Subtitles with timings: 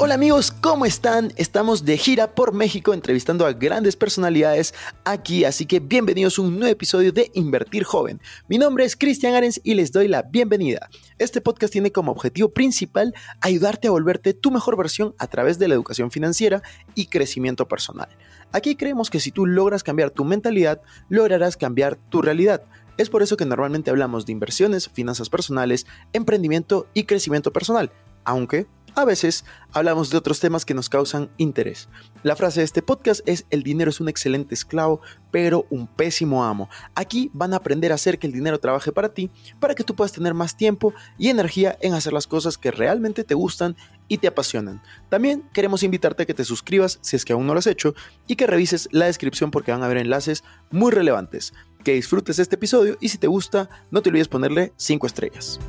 [0.00, 1.32] Hola amigos, ¿cómo están?
[1.34, 4.72] Estamos de gira por México entrevistando a grandes personalidades
[5.04, 8.20] aquí, así que bienvenidos a un nuevo episodio de Invertir Joven.
[8.46, 10.88] Mi nombre es Cristian Arens y les doy la bienvenida.
[11.18, 15.66] Este podcast tiene como objetivo principal ayudarte a volverte tu mejor versión a través de
[15.66, 16.62] la educación financiera
[16.94, 18.08] y crecimiento personal.
[18.52, 22.62] Aquí creemos que si tú logras cambiar tu mentalidad, lograrás cambiar tu realidad.
[22.98, 27.90] Es por eso que normalmente hablamos de inversiones, finanzas personales, emprendimiento y crecimiento personal,
[28.24, 31.88] aunque a veces hablamos de otros temas que nos causan interés.
[32.22, 35.00] La frase de este podcast es el dinero es un excelente esclavo,
[35.30, 36.68] pero un pésimo amo.
[36.94, 39.94] Aquí van a aprender a hacer que el dinero trabaje para ti, para que tú
[39.94, 43.76] puedas tener más tiempo y energía en hacer las cosas que realmente te gustan
[44.08, 44.82] y te apasionan.
[45.08, 47.94] También queremos invitarte a que te suscribas si es que aún no lo has hecho
[48.26, 51.52] y que revises la descripción porque van a haber enlaces muy relevantes.
[51.84, 55.60] Que disfrutes este episodio y si te gusta, no te olvides ponerle 5 estrellas.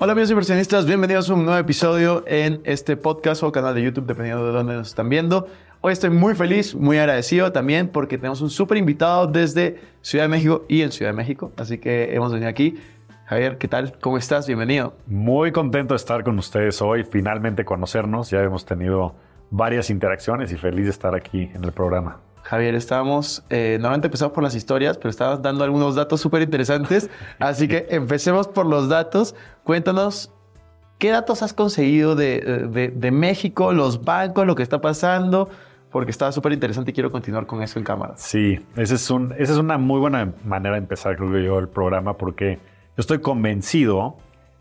[0.00, 4.06] Hola amigos inversionistas, bienvenidos a un nuevo episodio en este podcast o canal de YouTube,
[4.06, 5.48] dependiendo de dónde nos están viendo.
[5.80, 10.28] Hoy estoy muy feliz, muy agradecido también porque tenemos un súper invitado desde Ciudad de
[10.28, 12.76] México y en Ciudad de México, así que hemos venido aquí.
[13.24, 13.98] Javier, ¿qué tal?
[13.98, 14.46] ¿Cómo estás?
[14.46, 14.94] Bienvenido.
[15.08, 18.30] Muy contento de estar con ustedes hoy, finalmente conocernos.
[18.30, 19.16] Ya hemos tenido
[19.50, 22.20] varias interacciones y feliz de estar aquí en el programa.
[22.48, 27.10] Javier, estábamos, eh, normalmente empezamos por las historias, pero estabas dando algunos datos súper interesantes,
[27.38, 29.34] así que empecemos por los datos.
[29.64, 30.32] Cuéntanos,
[30.98, 32.40] ¿qué datos has conseguido de,
[32.72, 35.50] de- de México, los bancos, lo que está pasando?
[35.90, 38.14] Porque estaba súper interesante y quiero continuar con eso en cámara.
[38.16, 41.68] Sí, ese es un, esa es una muy buena manera de empezar, creo yo, el
[41.68, 44.16] programa, porque yo estoy convencido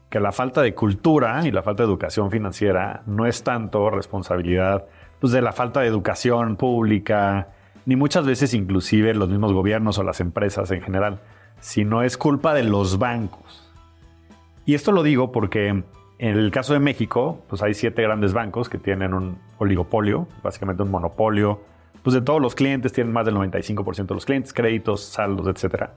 [0.10, 4.86] que la falta de cultura y la falta de educación financiera no es tanto responsabilidad
[5.20, 7.50] pues, de la falta de educación pública,
[7.88, 11.22] ni muchas veces inclusive los mismos gobiernos o las empresas en general,
[11.62, 13.72] sino es culpa de los bancos.
[14.66, 15.86] Y esto lo digo porque en
[16.20, 20.92] el caso de México, pues hay siete grandes bancos que tienen un oligopolio, básicamente un
[20.92, 21.62] monopolio,
[22.04, 25.92] pues de todos los clientes, tienen más del 95% de los clientes, créditos, saldos, etc.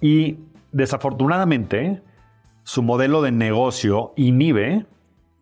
[0.00, 0.38] Y
[0.70, 2.00] desafortunadamente,
[2.62, 4.86] su modelo de negocio inhibe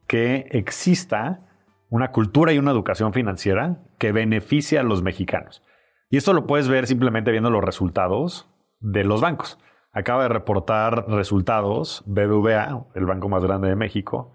[0.06, 1.41] que exista
[1.90, 5.62] una cultura y una educación financiera que beneficie a los mexicanos.
[6.08, 9.58] Y esto lo puedes ver simplemente viendo los resultados de los bancos.
[9.92, 14.32] Acaba de reportar resultados BBVA, el banco más grande de México,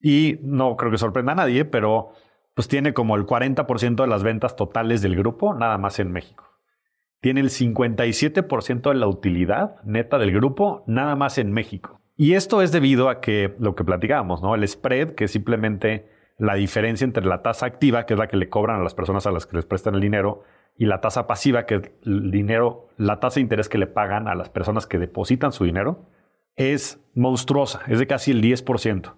[0.00, 2.12] y no creo que sorprenda a nadie, pero
[2.54, 6.44] pues tiene como el 40% de las ventas totales del grupo nada más en México.
[7.20, 12.00] Tiene el 57% de la utilidad neta del grupo nada más en México.
[12.16, 14.54] Y esto es debido a que lo que platicábamos, ¿no?
[14.54, 18.48] El spread, que simplemente la diferencia entre la tasa activa, que es la que le
[18.48, 20.44] cobran a las personas a las que les prestan el dinero,
[20.76, 24.28] y la tasa pasiva, que es el dinero, la tasa de interés que le pagan
[24.28, 26.08] a las personas que depositan su dinero,
[26.54, 29.14] es monstruosa, es de casi el 10%.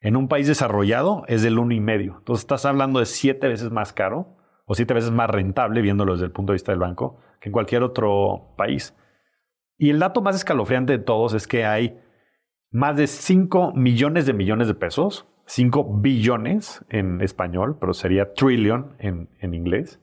[0.00, 2.18] En un país desarrollado es del 1,5%.
[2.18, 6.26] Entonces estás hablando de siete veces más caro o siete veces más rentable, viéndolo desde
[6.26, 8.96] el punto de vista del banco, que en cualquier otro país.
[9.76, 12.00] Y el dato más escalofriante de todos es que hay
[12.70, 18.94] más de 5 millones de millones de pesos, 5 billones en español, pero sería trillion
[19.00, 20.00] en, en inglés,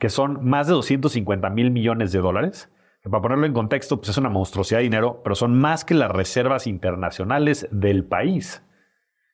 [0.00, 2.72] que son más de 250 mil millones de dólares.
[3.04, 6.10] Para ponerlo en contexto, pues es una monstruosidad de dinero, pero son más que las
[6.10, 8.64] reservas internacionales del país,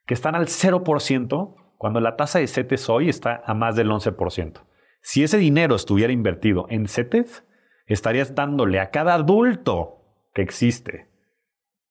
[0.04, 4.60] que están al 0% cuando la tasa de CETES hoy está a más del 11%.
[5.00, 7.46] Si ese dinero estuviera invertido en CETES,
[7.86, 10.04] estarías dándole a cada adulto
[10.34, 11.08] que existe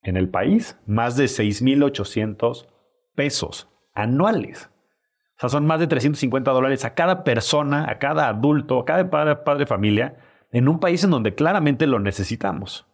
[0.04, 2.68] en el país más de 6.800
[3.20, 4.72] pesos anuales.
[5.36, 9.10] O sea, son más de 350 dólares a cada persona, a cada adulto, a cada
[9.10, 10.16] padre, padre de familia,
[10.54, 12.88] en un país en donde claramente lo necesitamos.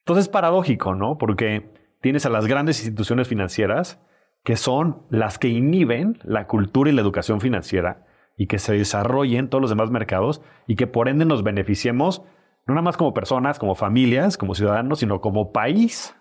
[0.00, 1.16] Entonces es paradójico, ¿no?
[1.16, 4.00] Porque tienes a las grandes instituciones financieras
[4.42, 8.04] que son las que inhiben la cultura y la educación financiera
[8.36, 12.24] y que se desarrollen todos los demás mercados y que por ende nos beneficiemos
[12.66, 16.16] no nada más como personas, como familias, como ciudadanos, sino como país.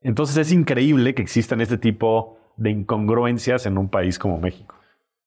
[0.00, 4.74] Entonces es increíble que existan este tipo de incongruencias en un país como México.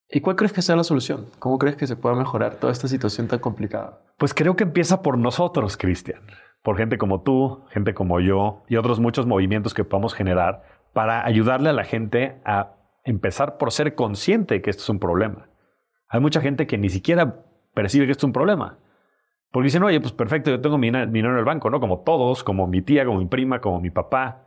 [0.10, 1.28] ¿Y cuál crees que sea la solución?
[1.40, 4.00] ¿Cómo crees que se pueda mejorar toda esta situación tan complicada?
[4.18, 6.22] Pues creo que empieza por nosotros, Cristian.
[6.64, 10.64] Por gente como tú, gente como yo y otros muchos movimientos que podamos generar
[10.94, 12.72] para ayudarle a la gente a
[13.04, 15.50] empezar por ser consciente que esto es un problema.
[16.08, 17.44] Hay mucha gente que ni siquiera
[17.74, 18.80] percibe que esto es un problema.
[19.52, 21.80] Porque dicen, oye, pues perfecto, yo tengo mi dinero en el banco, ¿no?
[21.80, 24.44] Como todos, como mi tía, como mi prima, como mi papá.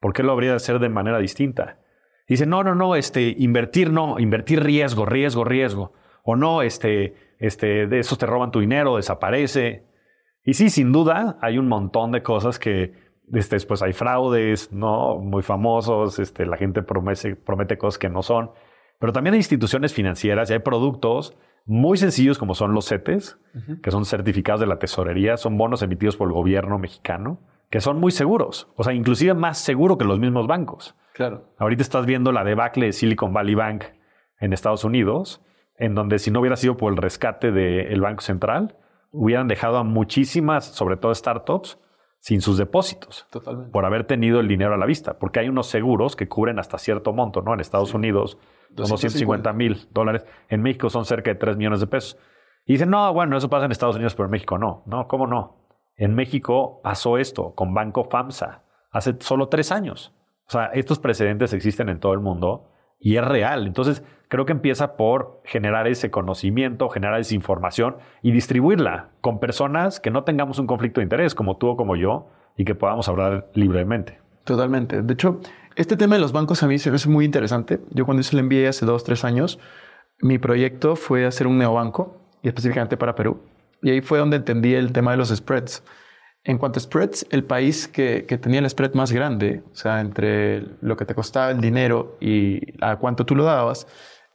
[0.00, 1.78] ¿Por qué lo habría de hacer de manera distinta?
[2.26, 5.92] Dicen, no, no, no, este, invertir no, invertir riesgo, riesgo, riesgo.
[6.22, 9.84] O no, este, este, de esos te roban tu dinero, desaparece.
[10.42, 12.94] Y sí, sin duda, hay un montón de cosas que
[13.32, 15.18] este, después hay fraudes, ¿no?
[15.18, 18.50] Muy famosos, este, la gente promete, promete cosas que no son.
[18.98, 21.36] Pero también hay instituciones financieras y hay productos
[21.66, 23.38] muy sencillos como son los CETES,
[23.82, 27.40] que son certificados de la tesorería, son bonos emitidos por el gobierno mexicano,
[27.74, 30.94] que son muy seguros, o sea, inclusive más seguro que los mismos bancos.
[31.12, 31.48] Claro.
[31.58, 33.82] Ahorita estás viendo la debacle de Silicon Valley Bank
[34.38, 35.42] en Estados Unidos,
[35.76, 38.76] en donde si no hubiera sido por el rescate del Banco Central,
[39.10, 41.80] hubieran dejado a muchísimas, sobre todo startups,
[42.20, 43.72] sin sus depósitos Totalmente.
[43.72, 46.78] por haber tenido el dinero a la vista, porque hay unos seguros que cubren hasta
[46.78, 47.54] cierto monto, ¿no?
[47.54, 48.38] En Estados Unidos
[48.76, 52.20] son 250 mil dólares, en México son cerca de 3 millones de pesos.
[52.66, 54.84] Y dicen, no, bueno, eso pasa en Estados Unidos, pero en México no.
[54.86, 55.63] No, ¿cómo no?
[55.96, 60.12] En México pasó esto con Banco FAMSA hace solo tres años.
[60.46, 63.66] O sea, estos precedentes existen en todo el mundo y es real.
[63.66, 70.00] Entonces, creo que empieza por generar ese conocimiento, generar esa información y distribuirla con personas
[70.00, 73.08] que no tengamos un conflicto de interés, como tú o como yo, y que podamos
[73.08, 74.20] hablar libremente.
[74.44, 75.02] Totalmente.
[75.02, 75.40] De hecho,
[75.76, 77.80] este tema de los bancos a mí se me hace muy interesante.
[77.90, 79.58] Yo cuando hice el MBA hace dos, tres años,
[80.20, 83.40] mi proyecto fue hacer un neobanco, y específicamente para Perú.
[83.84, 85.84] Y ahí fue donde entendí el tema de los spreads.
[86.42, 90.00] En cuanto a spreads, el país que, que tenía el spread más grande, o sea,
[90.00, 93.86] entre lo que te costaba el dinero y a cuánto tú lo dabas,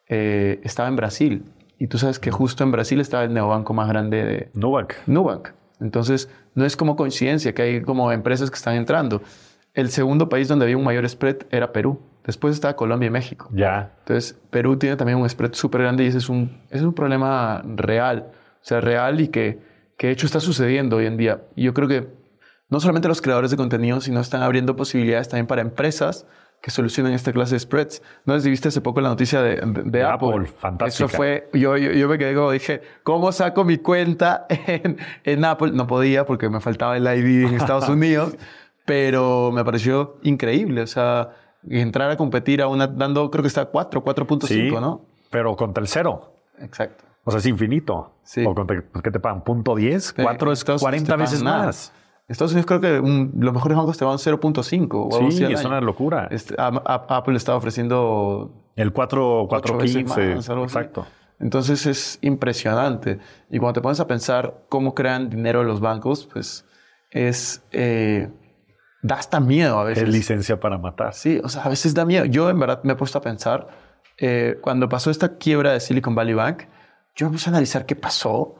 [0.08, 1.44] eh, estaba en Brasil.
[1.80, 4.94] Y tú sabes que justo en Brasil estaba el neobanco más grande de, Nubank.
[5.08, 5.50] Nubank.
[5.80, 9.24] Entonces, no es como coincidencia que hay como empresas que están entrando.
[9.74, 12.00] El segundo país donde había un mayor spread era Perú.
[12.24, 13.50] Después estaba Colombia y México.
[13.52, 13.94] Ya.
[14.00, 16.94] Entonces, Perú tiene también un spread súper grande y ese es un, ese es un
[16.94, 18.32] problema real.
[18.62, 19.60] Sea, real y que,
[19.98, 21.42] que de hecho está sucediendo hoy en día.
[21.56, 22.08] Y yo creo que
[22.70, 26.26] no solamente los creadores de contenido, sino están abriendo posibilidades también para empresas
[26.62, 28.02] que solucionen esta clase de spreads.
[28.26, 30.30] ¿No les viste hace poco la noticia de, de- de De Apple?
[30.30, 31.06] Apple, fantástica.
[31.06, 35.46] Eso fue, yo, yo, yo me quedé como dije, ¿cómo saco mi cuenta en, en
[35.46, 35.72] Apple?
[35.72, 38.36] No podía porque me faltaba el ID en Estados Unidos,
[38.86, 40.82] pero me pareció increíble.
[40.82, 41.30] O sea,
[41.70, 45.06] entrar a competir a una, dando, creo que está 4, 4.5, Sí, ¿no?
[45.30, 46.34] pero contra el cero.
[46.60, 47.06] Exacto.
[47.30, 48.14] O sea, es infinito.
[48.24, 48.44] Sí.
[48.46, 49.44] O contra, pues, ¿qué te pagan?
[49.44, 50.04] ¿Punto 10?
[50.16, 51.66] Sí, 4 es Estados Unidos 40 te veces nada.
[51.68, 51.94] más.
[52.28, 55.44] Estados Unidos creo que un- los mejores bancos te van 0.5 o algo así Sí,
[55.46, 55.70] es año.
[55.70, 56.28] una locura.
[56.30, 60.36] Este, a- a- Apple está ofreciendo El 4, ocho veces 415.
[60.36, 60.78] más, algo así.
[60.78, 61.08] Exacto.
[61.40, 63.20] Entonces es impresionante.
[63.50, 66.66] Y cuando te pones a pensar cómo crean dinero los bancos, pues
[67.12, 67.64] es...
[67.72, 68.30] eh,
[69.02, 70.04] da hasta miedo a veces.
[70.04, 71.14] Es licencia para matar.
[71.14, 72.26] Sí, o sea, a veces da miedo.
[72.26, 73.68] Yo en verdad me he puesto a pensar,
[74.18, 76.64] eh, cuando pasó esta quiebra de Silicon Valley Bank,
[77.20, 78.56] yo me puse a analizar qué pasó.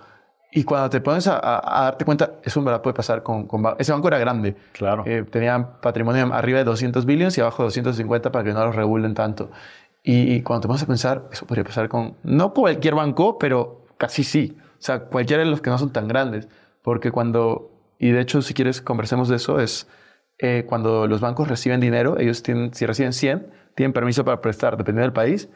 [0.52, 3.46] Y cuando te pones a, a- a darte cuenta, eso en verdad puede pasar con,
[3.48, 4.56] con Ese banco era grande.
[4.74, 5.04] Claro.
[5.06, 8.76] Eh, tenían patrimonio arriba de 200 billones y abajo de 250 para que no los
[8.76, 9.52] regulen tanto.
[10.04, 13.86] Y, y cuando te pones a pensar, eso podría pasar con, no cualquier banco, pero
[13.98, 14.58] casi sí.
[14.80, 16.48] O sea, cualquiera de los que no son tan grandes.
[16.82, 19.88] Porque cuando, y de hecho si quieres conversemos de eso, es
[20.40, 24.78] eh, cuando los bancos reciben dinero, ellos tienen, si reciben 100, tienen permiso para prestar,
[24.78, 25.50] dependiendo del país,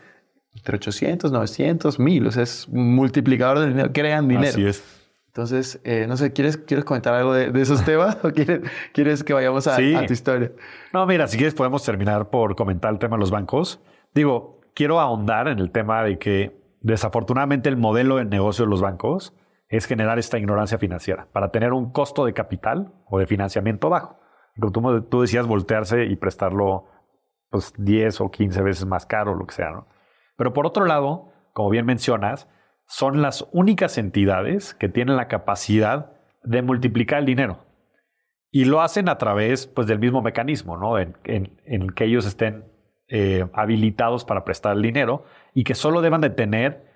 [0.56, 2.28] entre 800, 900, 1000.
[2.28, 4.50] O sea, es un multiplicador de dinero, crean dinero.
[4.50, 4.84] Así es.
[5.28, 8.62] Entonces, eh, no sé, ¿quieres, ¿quieres comentar algo de, de esos temas o quieres,
[8.94, 9.96] quieres que vayamos a, Sí.
[9.96, 10.52] a tu historia?
[10.94, 13.82] No, mira, si quieres podemos terminar por comentar el tema de los bancos.
[14.14, 18.82] Digo, quiero ahondar en el tema de que desafortunadamente el modelo de negocio de los
[18.82, 19.34] bancos
[19.70, 24.20] es generar esta ignorancia financiera para tener un costo de capital o de financiamiento bajo.
[24.60, 26.86] Como tú, tú decías, voltearse y prestarlo
[27.50, 29.88] pues 10 o 15 veces más caro, lo que sea, ¿no?
[30.36, 32.48] Pero por otro lado, como bien mencionas,
[32.88, 36.12] son las únicas entidades que tienen la capacidad
[36.44, 37.66] de multiplicar el dinero.
[38.52, 41.00] Y lo hacen a través pues, del mismo mecanismo, ¿no?
[41.00, 41.16] En,
[41.96, 42.66] que ellos estén
[43.08, 46.92] eh, habilitados para prestar el dinero y que solo deban de tener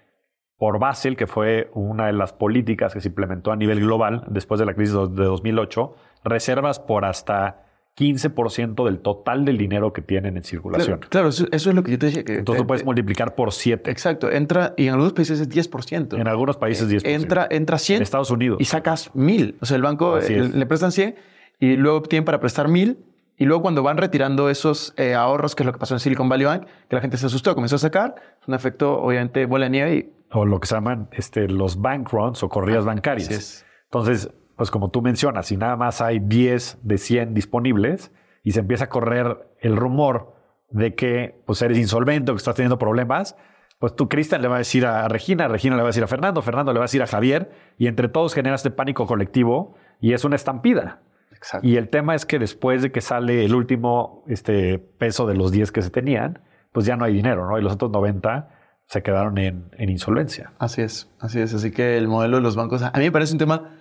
[0.57, 4.59] por Basel, que fue una de las políticas que se implementó a nivel global después
[4.59, 7.66] de la crisis de 2008, reservas por hasta
[7.97, 10.99] 15% del total del dinero que tienen en circulación.
[10.99, 12.23] Claro, claro, eso, eso es lo que yo te decía.
[12.23, 13.89] Que, Entonces eh, lo puedes multiplicar por 7.
[13.89, 16.19] Exacto, entra, y en algunos países es 10%.
[16.19, 17.01] En algunos países 10%.
[17.05, 18.59] Entra, entra 100 En Estados Unidos.
[18.61, 19.55] y sacas 1000.
[19.61, 20.53] O sea, el banco eh, es.
[20.53, 21.15] le prestan 100
[21.59, 22.99] y luego tienen para prestar 1000
[23.39, 26.29] Y luego cuando van retirando esos eh, ahorros, que es lo que pasó en Silicon
[26.29, 28.15] Valley Bank, que la gente se asustó, comenzó a sacar,
[28.47, 32.11] un efecto obviamente bola de nieve y O lo que se llaman este, los bank
[32.11, 33.27] runs o corridas bancarias.
[33.27, 33.65] así es.
[33.85, 38.11] Entonces, pues como tú mencionas, si nada más hay 10 de 100 disponibles
[38.43, 40.35] y se empieza a correr el rumor
[40.69, 43.37] de que pues eres insolvente o que estás teniendo problemas,
[43.79, 46.07] pues tú, Cristian, le va a decir a Regina, Regina le va a decir a
[46.07, 49.75] Fernando, Fernando le va a decir a Javier y entre todos genera este pánico colectivo
[50.01, 51.01] y es una estampida.
[51.31, 51.67] Exacto.
[51.67, 55.51] Y el tema es que después de que sale el último este, peso de los
[55.51, 56.39] 10 que se tenían,
[56.71, 57.59] pues ya no hay dinero, ¿no?
[57.59, 58.49] Y los otros 90
[58.87, 60.53] se quedaron en, en insolvencia.
[60.57, 61.53] Así es, así es.
[61.53, 63.75] Así que el modelo de los bancos, a mí me parece un tema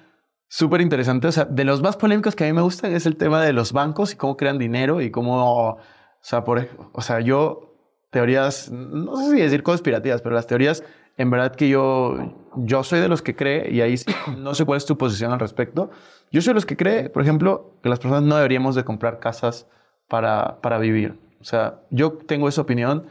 [0.48, 1.26] súper interesante.
[1.28, 3.52] O sea, de los más polémicos que a mí me gustan es el tema de
[3.52, 5.78] los bancos y cómo crean dinero y cómo, o
[6.20, 7.74] sea, por, o sea, yo
[8.10, 10.82] teorías, no sé si decir conspirativas, pero las teorías,
[11.18, 14.06] en verdad que yo, yo soy de los que cree, y ahí sí,
[14.38, 15.90] no sé cuál es tu posición al respecto,
[16.30, 19.18] yo soy de los que cree, por ejemplo, que las personas no deberíamos de comprar
[19.18, 19.68] casas
[20.08, 21.18] para, para vivir.
[21.40, 23.06] O sea, yo tengo esa opinión.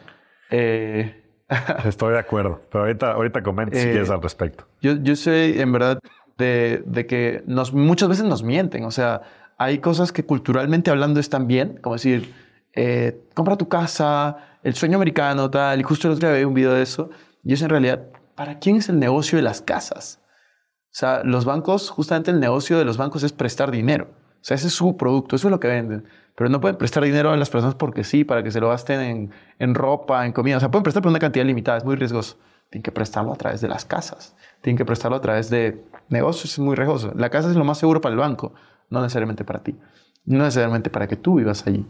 [0.50, 1.24] Eh,
[1.86, 4.66] Estoy de acuerdo, pero ahorita, ahorita comenta si Eh, quieres al respecto.
[4.82, 6.00] Yo, yo soy, en verdad,
[6.38, 8.86] de, que nos, muchas veces nos mienten.
[8.86, 9.22] O sea,
[9.58, 12.34] hay cosas que culturalmente hablando están bien, como decir,
[12.74, 15.80] eh, compra tu casa, el sueño americano, tal.
[15.80, 17.10] Y justo el otro día vi un video de eso.
[17.44, 20.20] Y es en realidad, ¿para quién es el negocio de las casas?
[20.96, 24.08] O sea, los bancos, justamente el negocio de los bancos es prestar dinero.
[24.46, 26.06] O sea, ese es su producto, eso es lo que venden.
[26.36, 29.02] Pero no pueden prestar dinero a las personas porque sí, para que se lo gasten
[29.02, 30.58] en, en ropa, en comida.
[30.58, 32.38] O sea, pueden prestar por una cantidad limitada, es muy riesgoso.
[32.70, 34.36] Tienen que prestarlo a través de las casas.
[34.66, 37.12] Tienen que prestarlo a través de negocios, es muy riesgoso.
[37.16, 38.52] La casa es lo más seguro para el banco,
[38.90, 39.76] no necesariamente para ti.
[40.26, 41.86] No necesariamente para que tú vivas allí.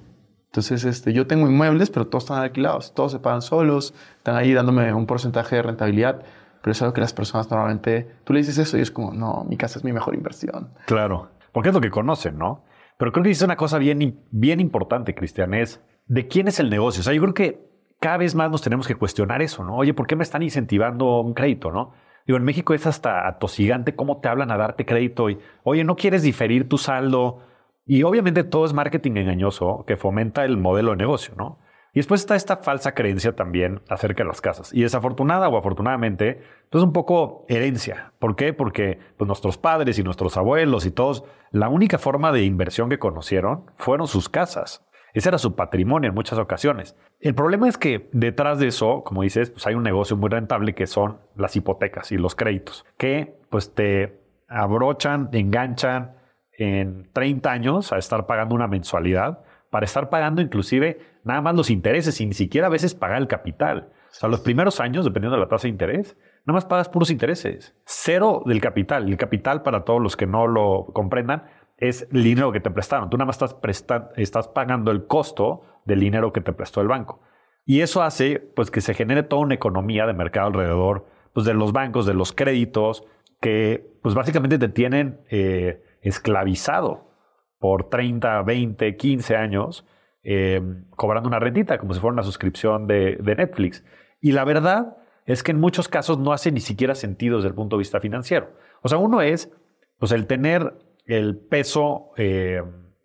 [0.48, 4.52] Entonces, este, yo tengo inmuebles, pero todos están alquilados, todos se pagan solos, están ahí
[4.54, 6.24] dándome un porcentaje de rentabilidad,
[6.62, 9.46] pero es algo que las personas normalmente, tú le dices eso y es como, no,
[9.48, 10.74] mi casa es mi mejor inversión.
[10.86, 12.66] Claro, porque es lo que conocen, ¿no?
[12.98, 16.70] Pero creo que dice una cosa bien, bien importante, Cristian, es de quién es el
[16.70, 17.00] negocio.
[17.00, 17.70] O sea, yo creo que
[18.02, 19.78] cada vez más nos tenemos que cuestionar eso, ¿no?
[19.78, 21.94] Oye, ¿por qué me están incentivando un crédito, no?
[22.26, 25.96] Digo, en México es hasta atosigante cómo te hablan a darte crédito y, oye, ¿no
[25.96, 27.44] quieres diferir tu saldo?
[27.86, 31.60] Y obviamente todo es marketing engañoso que fomenta el modelo de negocio, ¿no?
[31.96, 34.74] Y después está esta falsa creencia también acerca de las casas.
[34.74, 38.12] Y desafortunada o afortunadamente, pues un poco herencia.
[38.20, 38.52] ¿Por qué?
[38.52, 43.00] Porque pues, nuestros padres y nuestros abuelos y todos, la única forma de inversión que
[43.00, 44.85] conocieron fueron sus casas.
[45.16, 46.98] Ese era su patrimonio en muchas ocasiones.
[47.22, 50.76] El problema es que detrás de eso, como dices, pues hay un negocio muy rentable
[50.76, 54.20] que son las hipotecas y los créditos, que pues te
[54.50, 56.18] abrochan, enganchan
[56.52, 61.70] en 30 años a estar pagando una mensualidad para estar pagando inclusive nada más los
[61.70, 63.90] intereses y ni siquiera a veces pagar el capital.
[64.12, 67.10] O sea, los primeros años, dependiendo de la tasa de interés, nada más pagas puros
[67.10, 67.74] intereses.
[67.86, 69.08] Cero del capital.
[69.08, 71.44] El capital, para todos los que no lo comprendan,
[71.78, 73.10] es el dinero que te prestaron.
[73.10, 77.22] Tú nada más estás, estás pagando el costo del dinero que te prestó el banco.
[77.66, 81.54] Y eso hace pues, que se genere toda una economía de mercado alrededor pues, de
[81.54, 83.06] los bancos, de los créditos,
[83.42, 87.12] que pues, básicamente te tienen eh, esclavizado
[87.60, 89.86] por 30, 20, 15 años,
[90.24, 93.84] eh, cobrando una rentita, como si fuera una suscripción de, de Netflix.
[94.22, 97.56] Y la verdad es que en muchos casos no hace ni siquiera sentido desde el
[97.56, 98.52] punto de vista financiero.
[98.82, 99.52] O sea, uno es
[99.98, 100.74] pues, el tener
[101.06, 102.62] el peso eh,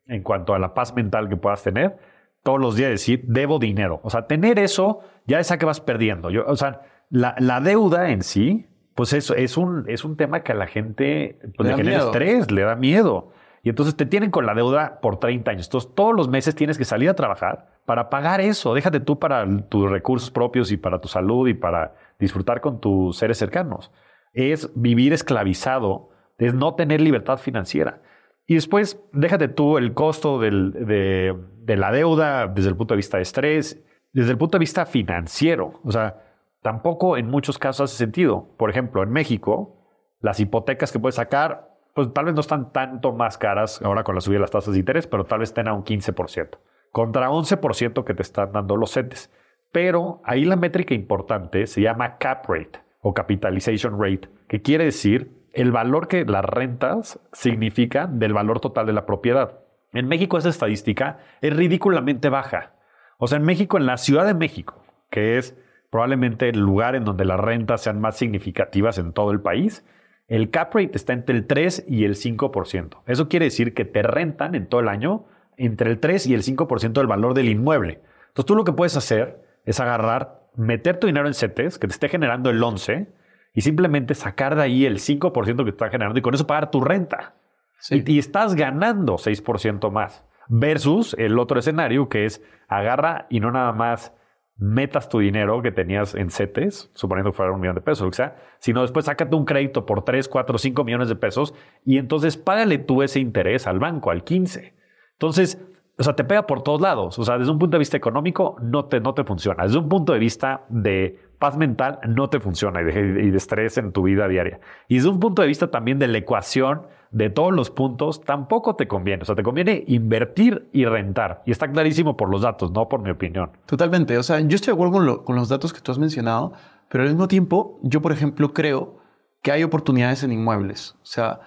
[0.07, 1.97] en cuanto a la paz mental que puedas tener,
[2.43, 4.01] todos los días decir, debo dinero.
[4.03, 6.31] O sea, tener eso ya es a que vas perdiendo.
[6.31, 10.43] Yo, o sea, la, la deuda en sí, pues eso es un, es un tema
[10.43, 12.11] que a la gente pues, Le genera miedo.
[12.11, 13.33] estrés, le da miedo.
[13.63, 15.67] Y entonces te tienen con la deuda por 30 años.
[15.67, 18.75] Entonces todos los meses tienes que salir a trabajar para pagar eso.
[18.75, 23.17] Déjate tú para tus recursos propios y para tu salud y para disfrutar con tus
[23.17, 23.91] seres cercanos.
[24.33, 26.10] Es vivir esclavizado,
[26.41, 28.03] es no tener libertad financiera.
[28.47, 33.19] Y después, déjate tú el costo del- de, la deuda desde el punto de vista
[33.19, 33.81] de estrés,
[34.13, 35.75] desde el punto de vista financiero.
[35.85, 36.25] O sea,
[36.63, 38.49] tampoco en muchos casos hace sentido.
[38.57, 39.77] Por ejemplo, en México,
[40.21, 44.17] las hipotecas que puedes sacar, pues tal vez no están tanto más caras ahora con
[44.17, 46.59] la subida de las tasas de interés, pero tal vez estén a un 15%,
[46.91, 49.31] contra 11% que te están dando los CETES.
[49.71, 55.31] Pero ahí la métrica importante se llama cap rate o capitalization rate, que quiere decir
[55.53, 59.59] el valor que las rentas significan del valor total de la propiedad.
[59.93, 62.75] En México esa estadística es ridículamente baja.
[63.19, 65.57] O sea, en México, en la Ciudad de México, que es
[65.91, 69.85] probablemente el lugar en donde las rentas sean más significativas en todo el país,
[70.29, 73.03] el cap rate está entre el 3 y el 5%.
[73.07, 75.27] Eso quiere decir que te rentan en todo el año
[75.57, 78.01] entre el 3 y el 5% del valor del inmueble.
[78.29, 81.93] Entonces tú lo que puedes hacer es agarrar, meter tu dinero en CETES, que te
[81.93, 83.09] esté generando el 11,
[83.55, 86.71] y simplemente sacar de ahí el 5% que te está generando y con eso pagar
[86.71, 87.35] tu renta.
[87.79, 88.03] Sí.
[88.07, 90.25] Y, y estás ganando 6% más.
[90.49, 94.13] Versus el otro escenario que es agarra y no nada más
[94.61, 98.13] metas tu dinero que tenías en CETES, suponiendo que fuera un millón de pesos, o
[98.13, 101.55] sea, sino después sácate un crédito por 3, 4, 5 millones de pesos
[101.85, 104.75] y entonces págale tú ese interés al banco, al 15.
[105.13, 105.59] Entonces,
[105.99, 107.19] o sea, te pega por todos lados.
[107.19, 109.65] O sea, desde un punto de vista económico no te, no te funciona.
[109.65, 113.77] Desde un punto de vista de paz mental no te funciona y de, y estrés
[113.79, 114.61] en tu vida diaria.
[114.87, 118.77] Y desde un punto de vista también de la ecuación de todos los puntos, tampoco
[118.77, 119.23] te conviene.
[119.23, 121.43] O sea, te conviene invertir y rentar.
[121.45, 123.51] Y está clarísimo por los datos, no por mi opinión.
[123.67, 124.17] Totalmente.
[124.17, 126.53] O sea, yo estoy de acuerdo con, lo- con los datos que tú has mencionado,
[126.89, 128.99] pero al mismo tiempo, yo, por ejemplo, creo
[129.43, 130.95] que hay oportunidades en inmuebles.
[131.03, 131.41] O sea,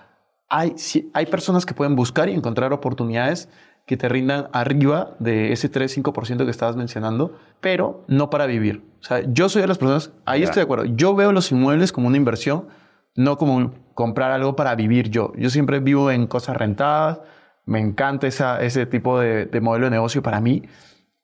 [0.49, 0.75] hay,
[1.13, 3.47] hay personas que pueden buscar y encontrar oportunidades
[3.85, 8.83] que te rindan arriba de ese 3-5% que estabas mencionando, pero no para vivir.
[9.01, 10.85] O sea, yo soy de las personas, ahí estoy de acuerdo.
[10.85, 12.67] Yo veo los inmuebles como una inversión,
[13.15, 15.33] no como un- comprar algo para vivir yo.
[15.37, 17.19] Yo siempre vivo en cosas rentadas,
[17.65, 20.63] me encanta esa, ese tipo de, de modelo de negocio para mí.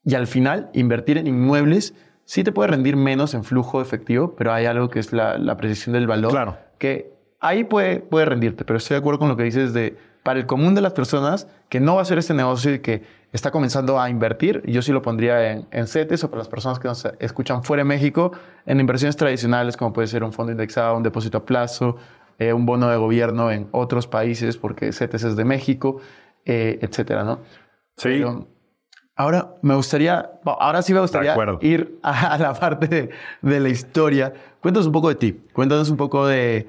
[0.04, 1.94] Y al final, invertir en inmuebles
[2.26, 5.58] sí te puede rendir menos en flujo efectivo, pero hay algo que es la, la
[5.58, 6.32] precisión del valor.
[6.32, 6.58] Claro.
[6.78, 10.40] Que ahí puede, puede rendirte, pero estoy de acuerdo con lo que dices de para
[10.40, 13.52] el común de las personas que no va a hacer este negocio y que está
[13.52, 16.88] comenzando a invertir, yo sí lo pondría en, en CETES o para las personas que
[16.88, 18.32] nos escuchan fuera de México,
[18.66, 21.98] en inversiones tradicionales como puede ser un fondo indexado, un depósito a plazo,
[22.40, 26.00] eh, un bono de gobierno en otros países, porque CETES es de México,
[26.46, 27.40] eh, etcétera, ¿no?
[27.98, 28.10] Sí.
[28.10, 28.48] Pero
[29.16, 33.10] ahora me gustaría, ahora sí me gustaría ir a, a la parte de,
[33.42, 34.34] de la historia.
[34.62, 36.68] Cuéntanos un poco de ti, cuéntanos un poco de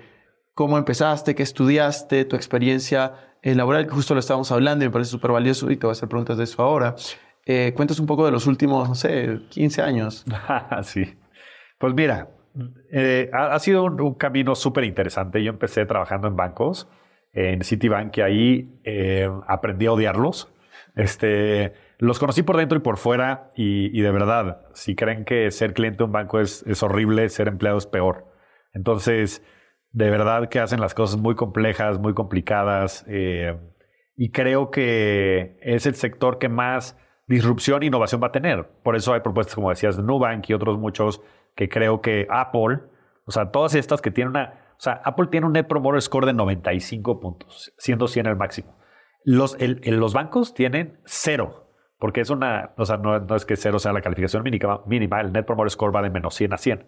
[0.55, 4.93] cómo empezaste, qué estudiaste, tu experiencia eh, laboral, que justo lo estábamos hablando y me
[4.93, 6.95] parece súper valioso y te voy a hacer preguntas de eso ahora.
[7.47, 10.25] Eh, cuéntanos un poco de los últimos, no sé, 15 años.
[10.83, 11.19] sí.
[11.79, 12.29] Pues mira,
[12.91, 15.43] eh, ha, sido un, un camino súper interesante.
[15.43, 16.89] Yo empecé trabajando en bancos,
[17.33, 20.53] en Citibank, y ahí eh, aprendí a odiarlos.
[20.97, 25.51] Este, los conocí por dentro y por fuera, y, y de verdad, si creen que
[25.51, 28.27] ser cliente de un banco es, es horrible, ser empleado es peor.
[28.75, 29.43] Entonces,
[29.93, 33.59] de verdad que hacen las cosas muy complejas, muy complicadas, eh,
[34.17, 38.69] y creo que es el sector que más disrupción e innovación va a tener.
[38.83, 41.23] Por eso hay propuestas, como decías, de Nubank y otros muchos
[41.55, 42.81] que creo que Apple,
[43.25, 46.27] o sea, todas estas que tienen una, o sea, Apple tiene un Net Promoter Score
[46.27, 48.77] de 95 puntos, siendo 100 el máximo.
[49.25, 51.67] Los, el- el- los bancos tienen cero,
[51.99, 55.21] porque es una, o sea, no, no es que cero sea la calificación mínima, mínima,
[55.21, 56.87] el Net Promoter Score va de menos 100 a 100,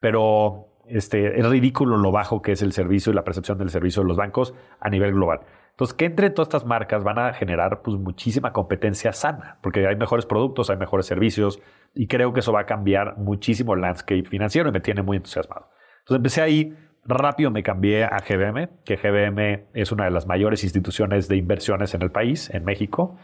[0.00, 4.02] pero este, es ridículo lo bajo que es el servicio y la percepción del servicio
[4.02, 5.40] de los bancos a nivel global.
[5.70, 9.94] Entonces, que entre todas estas marcas van a generar pues, muchísima competencia sana, porque hay
[9.96, 11.60] mejores productos, hay mejores servicios,
[11.94, 15.18] y creo que eso va a cambiar muchísimo el landscape financiero y me tiene muy
[15.18, 15.68] entusiasmado.
[15.98, 20.64] Entonces, empecé ahí, rápido me cambié a GBM, que GBM es una de las mayores
[20.64, 23.18] instituciones de inversiones en el país, en México.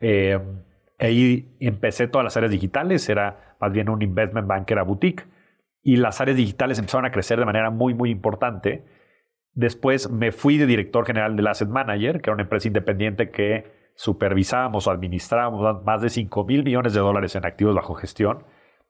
[0.00, 0.38] Eh,
[0.98, 5.26] ahí empecé todas las áreas digitales, era más bien un investment banker a boutique,
[5.82, 8.84] y las áreas digitales empezaron a crecer de manera muy, muy importante.
[9.54, 13.90] Después me fui de director general del Asset Manager, que era una empresa independiente que
[13.94, 18.44] supervisábamos o administrábamos más de 5 mil millones de dólares en activos bajo gestión.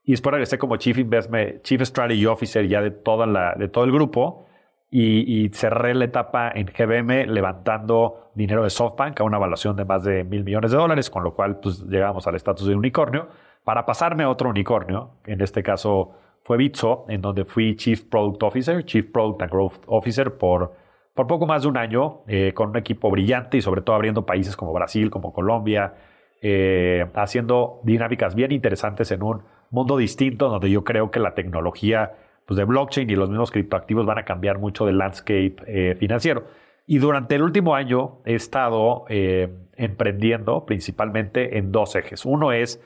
[0.05, 3.85] Y después regresé como Chief, Investment, Chief Strategy Officer ya de, toda la, de todo
[3.85, 4.47] el grupo
[4.91, 9.85] y, y cerré la etapa en GBM levantando dinero de SoftBank a una evaluación de
[9.85, 13.29] más de mil millones de dólares, con lo cual pues, llegamos al estatus de unicornio
[13.65, 15.13] para pasarme a otro unicornio.
[15.27, 16.13] En este caso
[16.49, 20.73] fue Bitso, en donde fui Chief Product Officer, Chief Product and Growth Officer por,
[21.13, 24.25] por poco más de un año, eh, con un equipo brillante y sobre todo abriendo
[24.25, 25.97] países como Brasil, como Colombia,
[26.41, 32.15] eh, haciendo dinámicas bien interesantes en un mundo distinto, donde yo creo que la tecnología
[32.47, 36.45] pues, de blockchain y los mismos criptoactivos van a cambiar mucho del landscape eh, financiero.
[36.87, 42.25] Y durante el último año he estado emprendiendo principalmente en dos ejes.
[42.25, 42.83] Uno es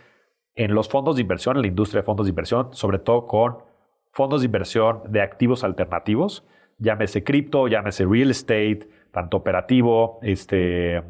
[0.54, 3.58] en los fondos de inversión, en la industria de fondos de inversión, sobre todo con
[4.12, 6.46] fondos de inversión de activos alternativos,
[6.78, 11.02] llámese cripto, llámese real estate, tanto operativo, este,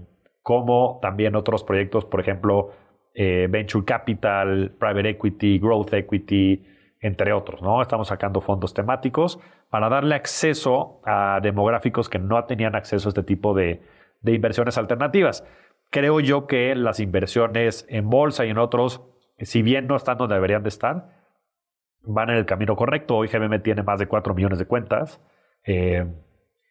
[0.43, 2.71] como también otros proyectos, por ejemplo,
[3.15, 6.65] eh, venture capital, private equity, growth equity,
[7.01, 7.83] entre otros, ¿no?
[7.83, 13.23] Estamos sacando fondos temáticos para darle acceso a demográficos que no tenían acceso a este
[13.25, 13.83] tipo de,
[14.21, 15.45] de inversiones alternativas.
[15.91, 19.03] Creo yo que las inversiones en bolsa y en otros,
[19.39, 21.23] si bien no están donde deberían de estar,
[22.03, 23.17] van en el camino correcto.
[23.17, 25.21] Hoy GBM tiene más de 4 millones de cuentas
[25.65, 26.07] eh,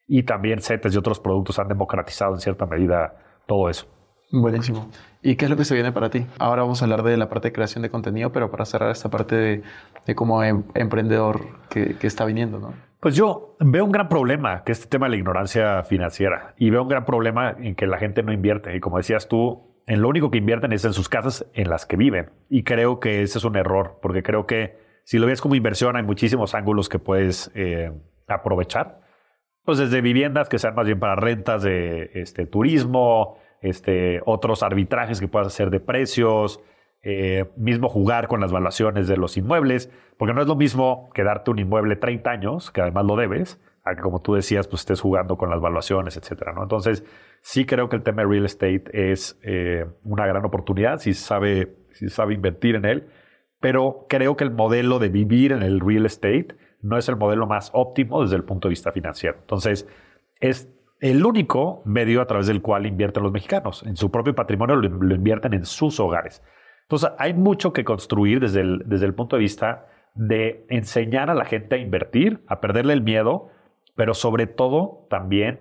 [0.07, 3.15] y también CETES y otros productos han democratizado en cierta medida
[3.47, 3.87] todo eso.
[4.31, 4.89] Buenísimo.
[5.21, 6.25] ¿Y qué es lo que se viene para ti?
[6.39, 9.09] Ahora vamos a hablar de la parte de creación de contenido, pero para cerrar esta
[9.09, 9.63] parte de,
[10.05, 12.73] de como em- emprendedor que, que está viniendo, ¿no?
[13.01, 16.53] Pues yo veo un gran problema, que es este tema de la ignorancia financiera.
[16.57, 18.75] Y veo un gran problema en que la gente no invierte.
[18.75, 21.85] Y como decías tú, en lo único que invierten es en sus casas en las
[21.85, 22.29] que viven.
[22.49, 25.95] Y creo que ese es un error, porque creo que si lo ves como inversión
[25.95, 27.91] hay muchísimos ángulos que puedes eh,
[28.27, 29.01] aprovechar.
[29.63, 35.19] Pues desde viviendas que sean más bien para rentas de este, turismo, este, otros arbitrajes
[35.19, 36.61] que puedas hacer de precios,
[37.03, 41.51] eh, mismo jugar con las valuaciones de los inmuebles, porque no es lo mismo quedarte
[41.51, 45.01] un inmueble 30 años, que además lo debes, a que como tú decías, pues estés
[45.01, 46.63] jugando con las valuaciones, etcétera, ¿no?
[46.63, 47.03] Entonces,
[47.41, 51.75] sí creo que el tema de real estate es eh, una gran oportunidad si sabe,
[51.93, 53.07] si sabe invertir en él,
[53.59, 57.47] pero creo que el modelo de vivir en el real estate no es el modelo
[57.47, 59.37] más óptimo desde el punto de vista financiero.
[59.39, 59.87] Entonces,
[60.39, 60.67] es
[60.99, 63.83] el único medio a través del cual invierten los mexicanos.
[63.83, 66.43] En su propio patrimonio lo, lo invierten en sus hogares.
[66.83, 71.35] Entonces, hay mucho que construir desde el, desde el punto de vista de enseñar a
[71.35, 73.49] la gente a invertir, a perderle el miedo,
[74.01, 75.59] pero sobre todo también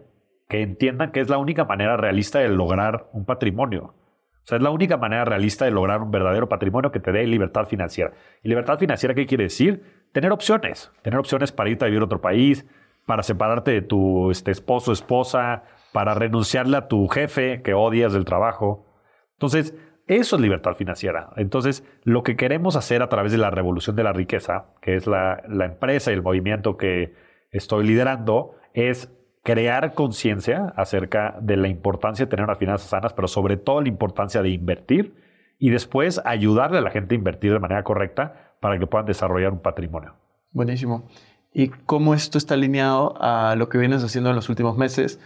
[0.48, 3.92] que entiendan que es la única manera realista de lograr un patrimonio.
[4.32, 7.26] O sea, es la única manera realista de lograr un verdadero patrimonio que te dé
[7.26, 8.12] libertad financiera.
[8.42, 10.06] ¿Y libertad financiera qué quiere decir?
[10.12, 10.90] Tener opciones.
[11.02, 12.66] Tener opciones para irte a vivir a otro país,
[13.04, 18.24] para separarte de tu este, esposo, esposa, para renunciarle a tu jefe que odias del
[18.24, 18.86] trabajo.
[19.34, 19.74] Entonces,
[20.06, 21.28] eso es libertad financiera.
[21.36, 25.06] Entonces, lo que queremos hacer a través de la revolución de la riqueza, que es
[25.06, 29.10] la, la empresa y el movimiento que estoy liderando, es
[29.42, 33.88] crear conciencia acerca de la importancia de tener unas finanzas sanas, pero sobre todo la
[33.88, 35.14] importancia de invertir
[35.58, 39.52] y después ayudarle a la gente a invertir de manera correcta para que puedan desarrollar
[39.52, 40.14] un patrimonio.
[40.52, 41.08] Buenísimo.
[41.52, 45.20] ¿Y cómo esto está alineado a lo que vienes haciendo en los últimos meses,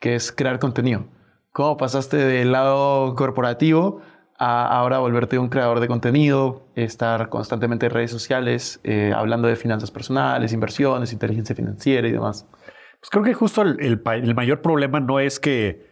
[0.00, 1.06] que es crear contenido?
[1.52, 4.02] ¿Cómo pasaste del lado corporativo
[4.42, 9.54] a ahora volverte un creador de contenido, estar constantemente en redes sociales eh, hablando de
[9.56, 12.48] finanzas personales, inversiones, inteligencia financiera y demás?
[13.00, 15.86] Pues creo que justo el, el pa- el mayor problema no es que,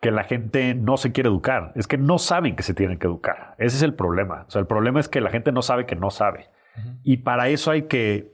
[0.00, 3.06] que la gente no se quiere educar, es que no saben que se tienen que
[3.06, 3.54] educar.
[3.58, 4.44] Ese es el problema.
[4.48, 6.48] O sea, el problema es que la gente no sabe que no sabe.
[7.04, 8.32] Y para eso hay que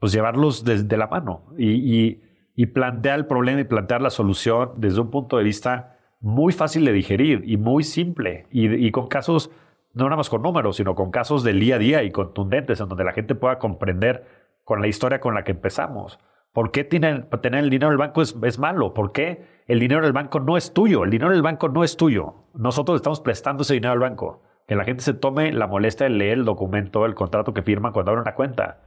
[0.00, 2.22] pues, llevarlos desde la mano y, y-
[2.56, 6.84] y plantear el problema y plantear la solución desde un punto de vista muy fácil
[6.84, 9.50] de digerir y muy simple y, y con casos,
[9.94, 12.88] no nada más con números, sino con casos del día a día y contundentes en
[12.88, 14.24] donde la gente pueda comprender
[14.64, 16.18] con la historia con la que empezamos.
[16.52, 18.94] ¿Por qué tienen- tener el dinero en el banco es, es malo?
[18.94, 21.04] ¿Por qué el dinero del banco no es tuyo?
[21.04, 22.46] El dinero del banco no es tuyo.
[22.54, 24.42] Nosotros estamos prestando ese dinero al banco.
[24.66, 27.92] Que la gente se tome la molestia de leer el documento, el contrato que firman
[27.92, 28.80] cuando abren una cuenta.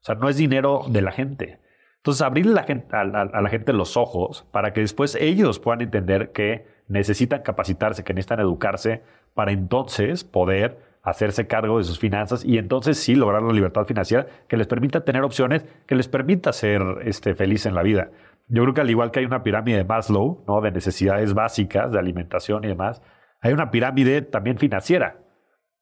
[0.00, 1.60] O sea, no es dinero de la gente.
[1.96, 2.26] Entonces,
[2.66, 6.66] gente- a, la- a la gente los ojos para que después ellos puedan entender que
[6.88, 9.02] necesitan capacitarse, que necesitan educarse
[9.34, 14.26] para entonces poder hacerse cargo de sus finanzas y entonces sí lograr la libertad financiera
[14.48, 18.10] que les permita tener opciones, que les permita ser este, feliz en la vida.
[18.48, 20.60] Yo creo que al igual que hay una pirámide de Maslow, ¿no?
[20.60, 23.02] de necesidades básicas, de alimentación y demás,
[23.40, 25.18] hay una pirámide también financiera.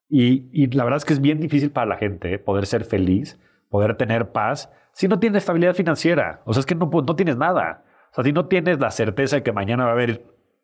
[0.09, 3.39] Y, y la verdad es que es bien difícil para la gente poder ser feliz,
[3.69, 6.41] poder tener paz, si no tienes estabilidad financiera.
[6.45, 7.83] O sea, es que no, no tienes nada.
[8.11, 10.23] O sea, si no tienes la certeza de que mañana va a haber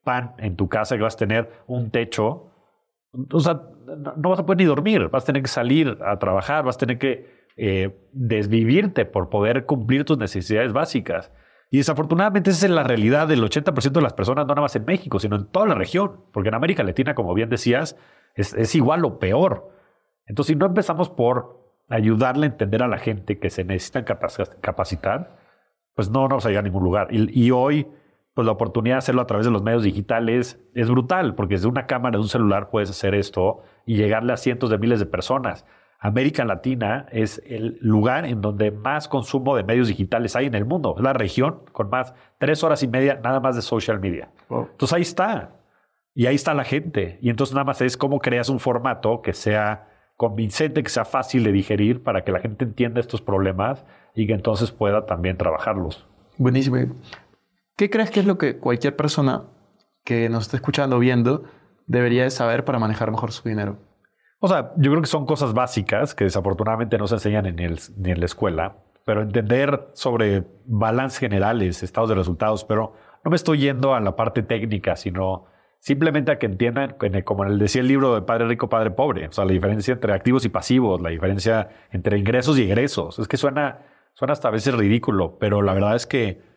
[0.09, 2.47] pan en tu casa, que vas a tener un techo,
[3.31, 3.61] o sea,
[4.17, 5.07] no, vas a poder ni dormir.
[5.09, 9.65] Vas a tener que salir a trabajar, vas a tener que eh, desvivirte por poder
[9.65, 11.31] cumplir tus necesidades básicas.
[11.69, 14.85] Y desafortunadamente esa es la realidad del 80% de las personas, no nada más en
[14.85, 16.21] México, sino en toda la región.
[16.33, 17.95] Porque en América Latina, como bien decías,
[18.33, 19.69] es, es igual o peor.
[20.25, 24.59] Entonces, si no empezamos por ayudarle a entender a la gente que se necesitan capac-
[24.61, 25.37] capacitar,
[25.95, 27.07] pues no, no vamos a llegar a ningún lugar.
[27.11, 27.87] Y, y hoy,
[28.39, 31.67] pues la oportunidad de hacerlo a través de los medios digitales es brutal, porque desde
[31.67, 35.05] una cámara de un celular puedes hacer esto y llegarle a cientos de miles de
[35.07, 35.65] personas.
[35.99, 40.63] América Latina es el lugar en donde más consumo de medios digitales hay en el
[40.63, 40.95] mundo.
[40.95, 44.29] Es la región con más tres horas y media nada más de social media.
[44.47, 44.69] Wow.
[44.71, 45.57] Entonces ahí está.
[46.15, 47.19] Y ahí está la gente.
[47.21, 51.43] Y entonces nada más es cómo creas un formato que sea convincente, que sea fácil
[51.43, 56.07] de digerir para que la gente entienda estos problemas y que entonces pueda también trabajarlos.
[56.37, 56.77] Buenísimo.
[57.79, 59.43] ¿Qué crees que es lo que cualquier persona
[60.03, 61.45] que nos esté escuchando viendo
[61.87, 63.77] debería de saber para manejar mejor su dinero?
[64.41, 68.11] O sea, yo creo que son cosas básicas que desafortunadamente no se enseñan en ni
[68.11, 73.59] en la escuela, pero entender sobre balances generales, estados de resultados, pero no me estoy
[73.59, 75.45] yendo a la parte técnica, sino
[75.79, 79.45] simplemente a que entiendan, como decía el libro de Padre Rico, Padre Pobre, o sea,
[79.45, 83.19] la diferencia entre activos y pasivos, la diferencia entre ingresos y egresos.
[83.19, 86.48] Es que suena, suena hasta a veces ridículo, pero la verdad es que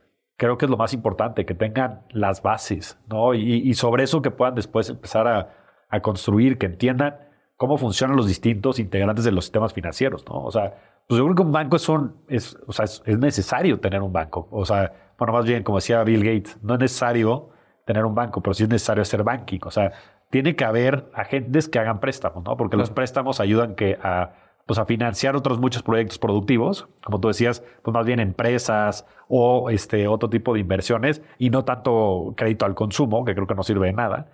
[0.43, 3.33] creo que es lo más importante, que tengan las bases, ¿no?
[3.33, 5.55] Y, y sobre eso que puedan después empezar a,
[5.89, 7.17] a construir, que entiendan
[7.57, 10.43] cómo funcionan los distintos integrantes de los sistemas financieros, ¿no?
[10.43, 10.75] O sea,
[11.07, 14.03] pues yo creo que un banco es un, es, o sea, es, es necesario tener
[14.03, 14.49] un banco.
[14.51, 17.51] O sea, bueno, más bien, como decía Bill Gates, no es necesario
[17.87, 19.61] tener un banco, pero sí es necesario hacer banking.
[19.65, 19.93] O sea,
[20.31, 22.57] tiene que haber agentes que hagan préstamos, ¿no?
[22.57, 24.33] Porque los préstamos ayudan que a,
[24.73, 29.69] pues a financiar otros muchos proyectos productivos, como tú decías, pues más bien empresas o
[29.69, 33.65] este otro tipo de inversiones y no tanto crédito al consumo, que creo que no
[33.65, 34.33] sirve de nada.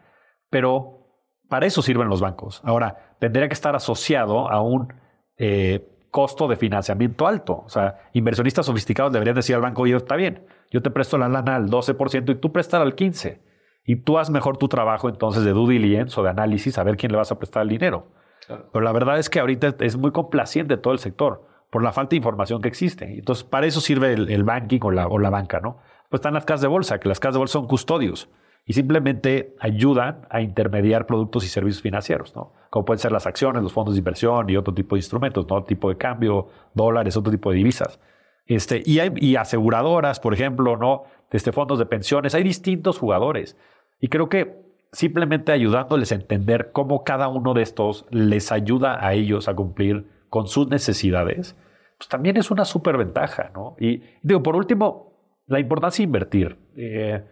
[0.48, 1.08] Pero
[1.48, 2.60] para eso sirven los bancos.
[2.62, 4.94] Ahora, tendría que estar asociado a un
[5.38, 7.64] eh, costo de financiamiento alto.
[7.66, 11.28] O sea, inversionistas sofisticados deberían decir al banco, oye, está bien, yo te presto la
[11.28, 13.40] lana al 12% y tú prestas al 15%.
[13.84, 16.96] Y tú haz mejor tu trabajo entonces de due diligence o de análisis, a ver
[16.96, 18.12] quién le vas a prestar el dinero.
[18.48, 22.10] Pero la verdad es que ahorita es muy complaciente todo el sector por la falta
[22.10, 23.18] de información que existe.
[23.18, 25.78] Entonces, para eso sirve el, banking o la, banca, ¿no?
[26.08, 28.30] Pues están las casas de bolsa, que las casas de bolsa son custodios
[28.64, 32.52] y simplemente ayudan a intermediar productos y servicios financieros, ¿no?
[32.70, 35.62] Como pueden ser las acciones, los fondos de inversión y otro tipo de instrumentos, ¿no?
[35.64, 38.00] Tipo de cambio, dólares, otro tipo de divisas.
[38.46, 41.02] Este, y, y aseguradoras, por ejemplo, ¿no?
[41.30, 42.34] Este, fondos de pensiones.
[42.34, 43.58] Hay distintos jugadores.
[44.00, 49.14] Y creo que simplemente ayudándoles a entender cómo cada uno de estos les ayuda a
[49.14, 51.56] ellos a cumplir con sus necesidades,
[51.98, 53.76] pues también es una súper ventaja, ¿no?
[53.78, 55.08] Y digo, por último,
[55.46, 56.58] la importancia de invertir.
[56.76, 57.24] Eh,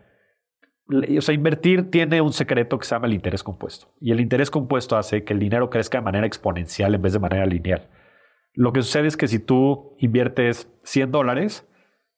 [0.88, 3.88] o sea, invertir tiene un secreto que se llama el interés compuesto.
[4.00, 7.18] Y el interés compuesto hace que el dinero crezca de manera exponencial en vez de
[7.18, 7.88] manera lineal.
[8.54, 11.68] Lo que sucede es que si tú inviertes 100 dólares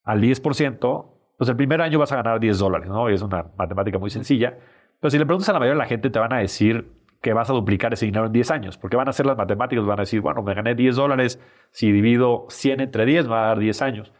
[0.04, 3.08] al 10%, pues el primer año vas a ganar 10 dólares, ¿no?
[3.08, 4.58] Es una matemática muy sencilla.
[5.00, 7.32] Pero si le preguntas a la mayoría de la gente, te van a decir que
[7.32, 9.98] vas a duplicar ese dinero en 10 años, porque van a hacer las matemáticas, van
[9.98, 13.46] a decir, bueno, me gané 10 dólares, si divido 100 entre 10, me va a
[13.48, 14.12] dar 10 años.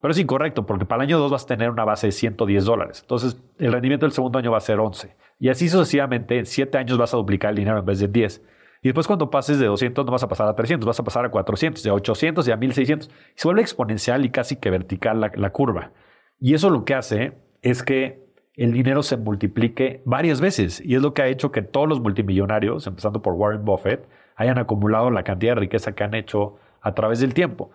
[0.00, 2.64] Pero es incorrecto, porque para el año 2 vas a tener una base de 110
[2.64, 3.00] dólares.
[3.02, 5.16] Entonces, el rendimiento del segundo año va a ser 11.
[5.40, 8.42] Y así sucesivamente, en 7 años vas a duplicar el dinero en vez de 10.
[8.82, 11.24] Y después cuando pases de 200 no vas a pasar a 300, vas a pasar
[11.24, 13.08] a 400, de 800 y a 1600.
[13.08, 15.92] Y se vuelve exponencial y casi que vertical la, la curva.
[16.38, 18.23] Y eso lo que hace es que
[18.56, 20.80] el dinero se multiplique varias veces.
[20.84, 24.58] Y es lo que ha hecho que todos los multimillonarios, empezando por Warren Buffett, hayan
[24.58, 27.70] acumulado la cantidad de riqueza que han hecho a través del tiempo.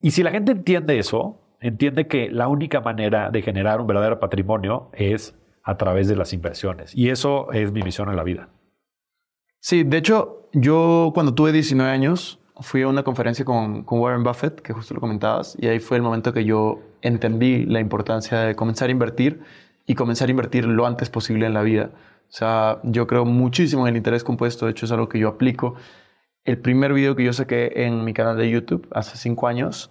[0.00, 4.18] Y si la gente entiende eso, entiende que la única manera de generar un verdadero
[4.18, 6.94] patrimonio es a través de las inversiones.
[6.94, 8.48] Y eso es mi misión en la vida.
[9.60, 14.22] Sí, de hecho, yo cuando tuve 19 años fui a una conferencia con, con, Warren
[14.22, 18.40] Buffett, que justo lo comentabas, y ahí fue el momento que yo entendí la importancia
[18.40, 19.40] de comenzar a invertir
[19.86, 21.90] y comenzar a invertir lo antes posible en la vida.
[22.28, 25.28] O sea, yo creo muchísimo en el interés compuesto, de hecho es algo que yo
[25.28, 25.74] aplico.
[26.44, 29.90] El primer video que yo saqué en mi canal de YouTube hace cinco años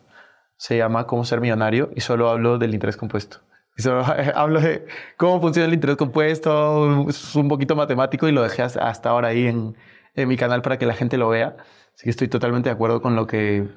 [0.58, 3.38] se llama Cómo ser millonario y solo hablo del interés compuesto.
[3.78, 4.04] Y solo
[4.36, 4.86] hablo de
[5.18, 9.48] cómo funciona el interés compuesto, es un poquito matemático y lo dejé hasta ahora ahí
[9.48, 9.76] en,
[10.16, 11.56] en mi canal para que la gente lo vea.
[11.96, 13.68] Así que estoy totalmente de acuerdo con lo que,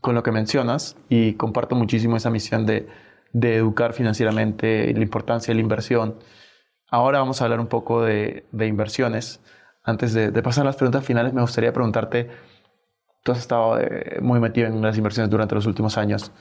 [0.00, 2.88] con lo que mencionas y comparto muchísimo esa misión de,
[3.36, 6.16] de educar financieramente, la importancia de la inversión.
[6.88, 9.42] Ahora vamos a hablar un poco de, de inversiones.
[9.84, 12.30] Antes de, de, pasar a las preguntas finales, me gustaría preguntarte,
[13.22, 16.32] tú has estado eh, muy metido en las inversiones durante los últimos años.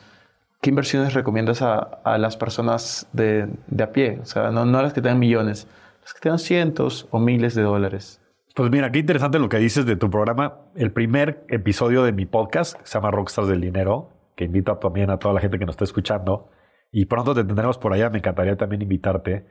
[0.62, 4.20] ¿Qué inversiones recomiendas a, a las personas de, de, a pie?
[4.22, 5.68] O sea, no, no las que tengan millones,
[6.02, 8.22] las que tengan cientos o miles de dólares.
[8.56, 10.60] Pues mira, qué interesante lo que dices de tu programa.
[10.76, 15.20] El primer episodio de mi podcast se llama Rockstars del Dinero, que invito también a
[15.20, 16.55] toda la gente que nos está escuchando.
[16.96, 18.10] Y pronto te tendremos por allá.
[18.10, 19.46] Me encantaría también invitarte.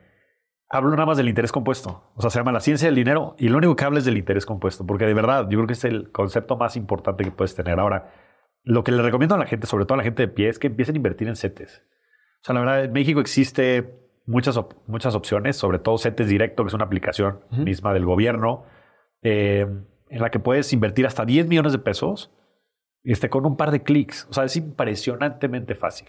[0.67, 2.09] Hablo nada más del interés compuesto.
[2.15, 4.17] O sea, se llama la ciencia del dinero y lo único que hablo es del
[4.17, 7.53] interés compuesto, porque de verdad yo creo que es el concepto más importante que puedes
[7.53, 7.79] tener.
[7.79, 8.11] Ahora,
[8.63, 10.57] lo que le recomiendo a la gente, sobre todo a la gente de pie, es
[10.57, 11.83] que empiecen a invertir en CETES.
[12.41, 16.63] O sea, la verdad, en México existe muchas, op muchas opciones, sobre todo CETES Directo,
[16.63, 17.63] que es una aplicación uh -huh.
[17.63, 18.65] misma del gobierno
[19.21, 19.67] eh,
[20.09, 22.31] en la que puedes invertir hasta 10 millones de pesos
[23.03, 24.25] este, con un par de clics.
[24.31, 26.07] O sea, es impresionantemente fácil.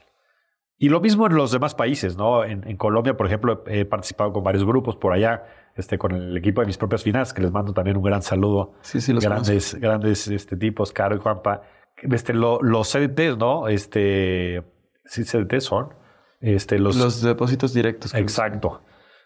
[0.78, 2.44] Y lo mismo en los demás países, ¿no?
[2.44, 6.36] En, en, Colombia, por ejemplo, he participado con varios grupos por allá, este, con el
[6.36, 8.74] equipo de mis propias finanzas, que les mando también un gran saludo.
[8.82, 11.62] Sí, sí, los grandes, grandes este, tipos, Caro y Juanpa.
[11.96, 13.68] Este, lo, los CDTs, ¿no?
[13.68, 14.62] Este,
[15.06, 15.94] sí, CDTs son.
[16.40, 18.14] Este, los, los depósitos directos.
[18.14, 18.82] Exacto.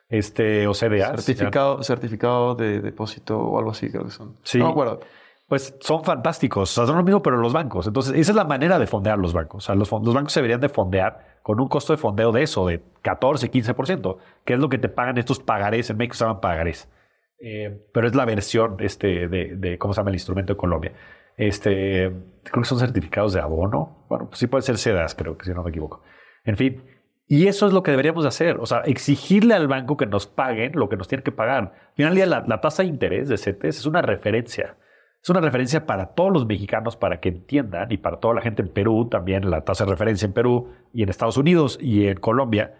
[0.09, 1.17] Este, o CDA.
[1.17, 4.37] Certificado, certificado de depósito o algo así, creo que son.
[4.45, 4.59] Sí.
[4.59, 5.01] No me acuerdo.
[5.49, 6.71] Pues son fantásticos.
[6.71, 7.89] O sea, son lo mismo, pero los bancos.
[7.89, 9.65] Entonces, esa es la manera de fondear los bancos.
[9.65, 12.45] O sea, los, los bancos se deberían de fondear con un costo de fondeo de
[12.45, 15.91] eso, de 14, 15%, que es lo que te pagan estos pagarés.
[15.91, 16.89] En México se llaman pagarés.
[17.41, 20.93] Eh, pero es la versión este, de, de, ¿cómo se llama el instrumento de Colombia?
[21.37, 22.13] Este,
[22.45, 24.07] creo que son certificados de abono.
[24.09, 26.05] Bueno, pues sí puede ser CEDAS, creo que si no me equivoco.
[26.45, 26.85] En fin,
[27.27, 28.59] y eso es lo que deberíamos hacer.
[28.61, 31.65] O sea, exigirle al banco que nos paguen lo que nos tienen que pagar.
[31.65, 34.77] Al final día, la, la tasa de interés de CETES es una referencia.
[35.23, 38.63] Es una referencia para todos los mexicanos para que entiendan y para toda la gente
[38.63, 42.19] en Perú también, la tasa de referencia en Perú y en Estados Unidos y en
[42.19, 42.75] Colombia,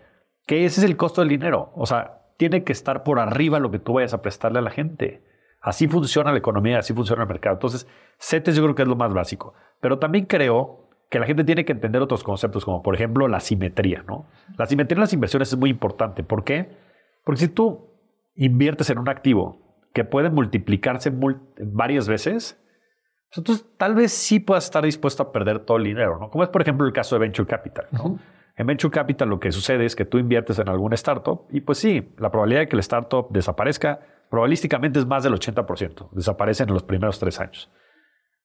[0.47, 1.71] que ese es el costo del dinero.
[1.75, 4.71] O sea, tiene que estar por arriba lo que tú vayas a prestarle a la
[4.71, 5.23] gente.
[5.61, 7.57] Así funciona la economía, así funciona el mercado.
[7.57, 7.87] Entonces,
[8.19, 9.53] CETES yo creo que es lo más básico.
[9.81, 13.41] Pero también creo que la gente tiene que entender otros conceptos, como por ejemplo la
[13.41, 14.27] simetría, ¿no?
[14.57, 16.23] La simetría en las inversiones es muy importante.
[16.23, 16.71] ¿Por qué?
[17.25, 17.91] Porque si tú
[18.35, 22.57] inviertes en un activo que puede multiplicarse mul- varias veces,
[23.31, 26.31] pues entonces tal vez sí puedas estar dispuesto a perder todo el dinero, ¿no?
[26.31, 28.19] Como es, por ejemplo, el caso de Venture Capital, ¿no?
[28.57, 31.79] En Venture Capital lo que sucede es que tú inviertes en alguna startup y pues
[31.79, 36.11] sí, la probabilidad de que la startup desaparezca probabilísticamente es más del 80%.
[36.13, 37.71] Desaparecen en los primeros tres años.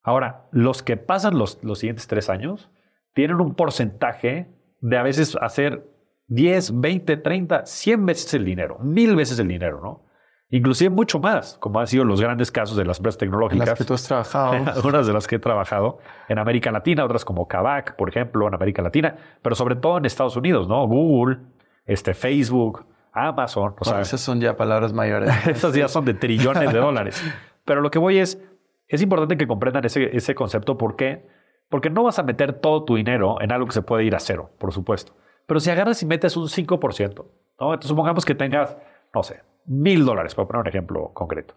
[0.04, 2.70] Ahora, los que pasan los, los siguientes tres años
[3.14, 4.48] tienen un porcentaje
[4.80, 5.90] de a veces hacer
[6.28, 10.05] 10, 20, 30, 100 veces el dinero, mil veces el dinero, ¿no?
[10.50, 13.68] Inclusive mucho más, como han sido los grandes casos de las empresas En tecnológicas.
[13.68, 14.52] las que tú has trabajado.
[14.76, 15.98] Algunas de las que he trabajado
[16.30, 20.06] en América Latina, otras como Kavak, por ejemplo, en América Latina, pero sobre todo en
[20.06, 20.86] Estados Unidos, ¿no?
[20.88, 21.40] Google,
[21.86, 25.32] este, Facebook, Amazon, o sea, Bueno, esas son ya palabras mayores.
[25.48, 27.24] esas ya son de trillones de dólares.
[27.64, 28.40] Pero lo que voy es,
[28.88, 30.78] es importante que comprendan ese, ese concepto.
[30.78, 31.28] ¿Por qué?
[31.70, 34.20] Porque no vas a meter todo tu dinero en algo que se puede ir a
[34.20, 35.16] cero, por supuesto.
[35.48, 37.26] Pero si agarras y metes un 5%,
[37.60, 37.74] ¿no?
[37.74, 38.78] Entonces supongamos que tengas,
[39.14, 41.56] no sé, mil dólares, para poner un ejemplo concreto.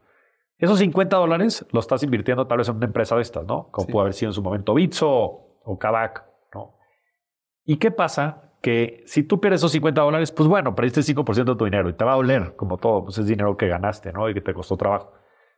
[0.59, 3.69] Esos 50 dólares los estás invirtiendo tal vez en una empresa de estas, ¿no?
[3.71, 3.93] Como Sí.
[3.93, 6.75] puede haber sido en su momento Bitso o Kavak, ¿no?
[7.65, 8.53] ¿Y qué pasa?
[8.61, 11.89] Que si tú pierdes esos 50 dólares, pues bueno, perdiste el 5% de tu dinero
[11.89, 14.29] y te va a doler, como todo, pues es dinero que ganaste, ¿no?
[14.29, 15.13] Y que te costó trabajo.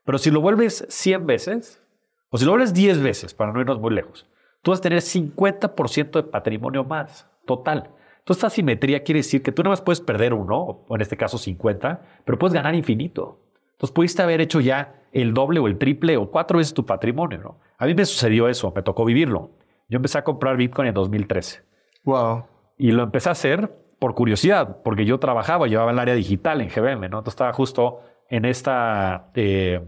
[0.05, 1.83] Pero si lo vuelves 100 veces,
[2.29, 4.29] o si lo vuelves 10 veces, para no irnos muy lejos,
[4.61, 7.91] tú vas a tener 50% de patrimonio más, total.
[8.31, 11.17] Entonces, esta simetría quiere decir que tú nada más puedes perder uno, o en este
[11.17, 13.41] caso 50, pero puedes ganar infinito.
[13.73, 17.39] Entonces, pudiste haber hecho ya el doble o el triple o cuatro veces tu patrimonio,
[17.39, 17.59] ¿no?
[17.77, 19.51] A mí me sucedió eso, me tocó vivirlo.
[19.89, 21.63] Yo empecé a comprar Bitcoin en 2013.
[22.05, 22.45] wow.
[22.79, 26.69] Y lo empecé a hacer por curiosidad, porque yo trabajaba, llevaba el área digital en
[26.69, 27.19] GBM, ¿no?
[27.19, 29.81] Entonces estaba justo en esta, eh,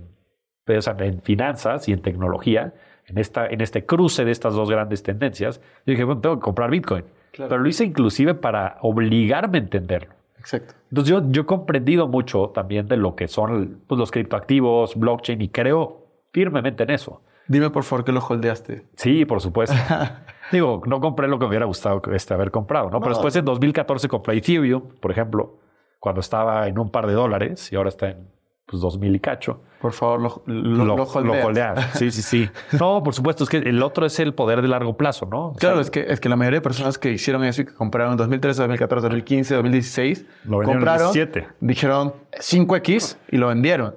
[0.64, 2.74] pues, en finanzas y en tecnología,
[3.06, 5.60] en, esta, en este cruce de estas dos grandes tendencias.
[5.86, 7.04] Yo dije, bueno, tengo que comprar Bitcoin.
[7.32, 7.48] Claro.
[7.48, 10.14] Pero lo hice inclusive para obligarme a entenderlo.
[10.38, 10.74] Exacto.
[10.90, 15.40] Entonces yo, yo he comprendido mucho también de lo que son pues, los criptoactivos, blockchain,
[15.40, 17.22] y creo firmemente en eso.
[17.48, 18.86] Dime por favor que lo holdeaste.
[18.96, 19.74] Sí, por supuesto.
[20.52, 22.98] Digo, no compré lo que me hubiera gustado este, haber comprado, ¿no?
[23.00, 23.16] Pero No.
[23.16, 25.58] después en 2014 compré Ethereum, por ejemplo,
[25.98, 28.28] cuando estaba en un par de dólares y ahora está en
[28.66, 29.60] pues, 2000 y cacho.
[29.80, 31.44] Por favor, lo, lo, Lo, lo holdeas.
[31.44, 31.90] holdeas.
[31.98, 32.50] Sí, sí, sí.
[32.78, 35.48] No, por supuesto, es que el otro es el poder de largo plazo, ¿no?
[35.48, 37.64] O Claro, sea, es que, es que la mayoría de personas que hicieron eso y
[37.64, 41.48] que compraron en 2013, 2014, 2015, 2016, Lo compraron, 17.
[41.60, 43.96] dijeron 5X y lo vendieron.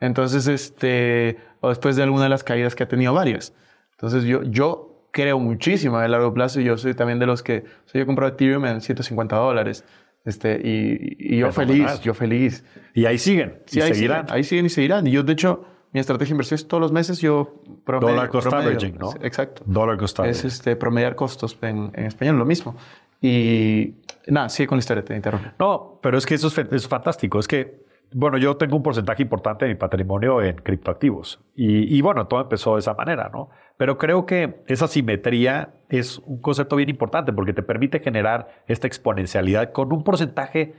[0.00, 3.54] Entonces, este, o después de alguna de las caídas que ha tenido varias.
[3.92, 7.58] Entonces, yo, yo creo muchísimo a largo plazo y yo soy también de los que,
[7.86, 9.84] o sea, yo he comprado Ethereum en 150 dólares.
[10.24, 12.64] Este, y, y yo feliz, yo feliz.
[12.94, 13.58] Y ahí siguen.
[13.66, 14.22] Sí, y ahí seguirán.
[14.26, 15.06] Siguen, ahí siguen y seguirán.
[15.06, 18.14] Y yo, de hecho, mi estrategia de inversión es todos los meses yo promedio.
[18.14, 18.70] Dollar cost promedio.
[18.70, 19.12] averaging, ¿no?
[19.22, 19.62] Exacto.
[19.66, 20.46] Dollar cost Es averaging.
[20.46, 22.74] este, promediar costos en, en español, lo mismo.
[23.20, 25.50] Y nada, sigue con la historia, te interrumpo.
[25.58, 27.38] No, pero es que eso es, es fantástico.
[27.38, 27.83] Es que,
[28.16, 31.44] bueno, yo tengo un porcentaje importante de mi patrimonio en criptoactivos.
[31.56, 33.50] Y, y bueno, todo empezó de esa manera, ¿no?
[33.76, 38.86] Pero creo que esa simetría es un concepto bien importante porque te permite generar esta
[38.86, 40.74] exponencialidad con un porcentaje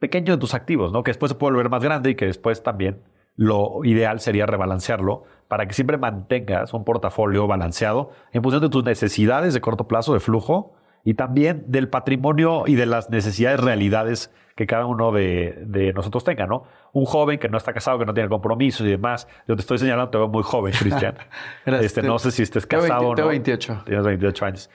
[0.00, 1.04] pequeño de tus activos, ¿no?
[1.04, 3.04] Que después se puede volver más grande y que después también
[3.36, 8.84] lo ideal sería rebalancearlo para que siempre mantengas un portafolio balanceado en función de tus
[8.84, 14.32] necesidades de corto plazo de flujo y también del patrimonio y de las necesidades realidades
[14.56, 16.64] que cada uno de, de nosotros tenga, ¿no?
[16.92, 19.26] Un joven que no está casado, que no tiene compromisos y demás.
[19.48, 21.14] Yo te estoy señalando, te veo muy joven, Cristian.
[21.64, 23.30] Este, no sé si estés Tengo casado 20 o tengo no.
[23.30, 23.82] 28.
[23.86, 24.70] Tienes 28 años.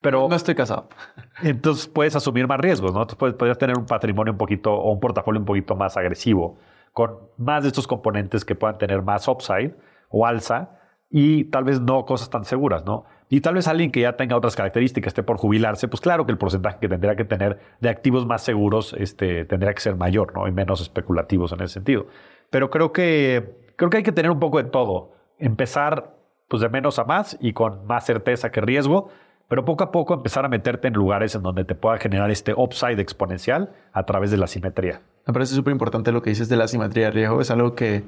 [0.00, 0.88] Pero No estoy casado.
[1.42, 2.98] entonces puedes asumir más riesgos, ¿no?
[3.02, 6.58] Entonces puedes, podrías tener un patrimonio un poquito o un portafolio un poquito más agresivo,
[6.92, 9.74] con más de estos componentes que puedan tener más upside
[10.10, 13.04] o alza y tal vez no cosas tan seguras, ¿no?
[13.32, 16.32] Y tal vez alguien que ya tenga otras características, esté por jubilarse, pues claro que
[16.32, 20.34] el porcentaje que tendría que tener de activos más seguros este, tendría que ser mayor,
[20.34, 20.48] ¿no?
[20.48, 22.08] Y menos especulativos en ese sentido.
[22.50, 25.12] Pero creo que, creo que hay que tener un poco de todo.
[25.38, 26.16] Empezar
[26.48, 29.10] pues de menos a más y con más certeza que riesgo,
[29.46, 32.52] pero poco a poco empezar a meterte en lugares en donde te pueda generar este
[32.52, 35.02] upside exponencial a través de la simetría.
[35.24, 37.40] Me parece súper importante lo que dices de la simetría de riesgo.
[37.40, 38.02] Es algo que,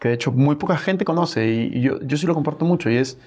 [0.00, 2.90] que de hecho muy poca gente conoce y, y yo, yo sí lo comparto mucho
[2.90, 3.20] y es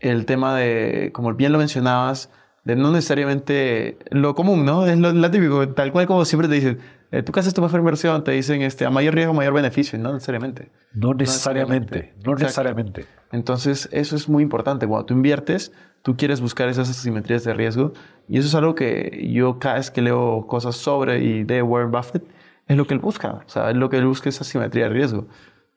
[0.00, 2.30] el tema de, como bien lo mencionabas,
[2.64, 4.86] de no necesariamente lo común, ¿no?
[4.86, 6.78] Es lo, lo típico, tal cual como siempre te dicen,
[7.14, 9.98] eh, tú qué haces tu mejor inversión, te dicen este, a mayor riesgo, mayor beneficio,
[9.98, 10.72] no necesariamente.
[10.94, 12.26] No necesariamente, necesariamente.
[12.26, 13.06] no necesariamente.
[13.30, 14.86] Entonces, eso es muy importante.
[14.86, 15.72] Cuando tú inviertes,
[16.02, 17.92] tú quieres buscar esas asimetrías de riesgo.
[18.28, 21.92] Y eso es algo que yo cada vez que leo cosas sobre y de Warren
[21.92, 22.24] Buffett,
[22.66, 23.42] es lo que él busca.
[23.46, 25.28] O sea, es lo que él busca, esa asimetría de riesgo.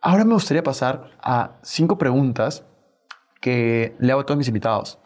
[0.02, 2.66] Ahora me gustaría pasar a cinco preguntas
[3.42, 5.00] que le hago a todos mis invitados.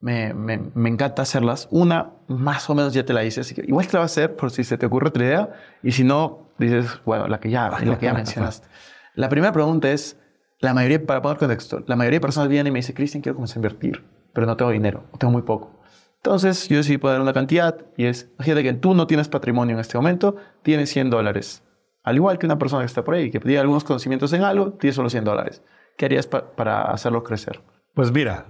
[0.00, 1.68] Me, me, me encanta hacerlas.
[1.70, 4.06] Una, más o menos ya te la hice, así que igual te la voy a
[4.06, 5.52] hacer por si se te ocurre otra idea.
[5.82, 8.68] Y si no, dices, bueno, la que ya, la que ya mencionaste.
[9.14, 10.16] La primera pregunta es,
[10.60, 13.36] la mayoría, para poner contexto, la mayoría de personas vienen y me dicen, Cristian, quiero
[13.36, 15.78] comenzar a invertir, pero no tengo dinero, tengo muy poco.
[16.16, 19.80] Entonces yo decidí poner una cantidad y es, imagínate que tú no tienes patrimonio en
[19.80, 21.62] este momento, tienes 100 dólares.
[22.02, 24.72] Al igual que una persona que está por ahí, que tiene algunos conocimientos en algo,
[24.72, 25.62] tienes solo 100 dólares.
[25.98, 27.60] ¿Qué harías pa- para hacerlo crecer?
[27.94, 28.46] Pues mira,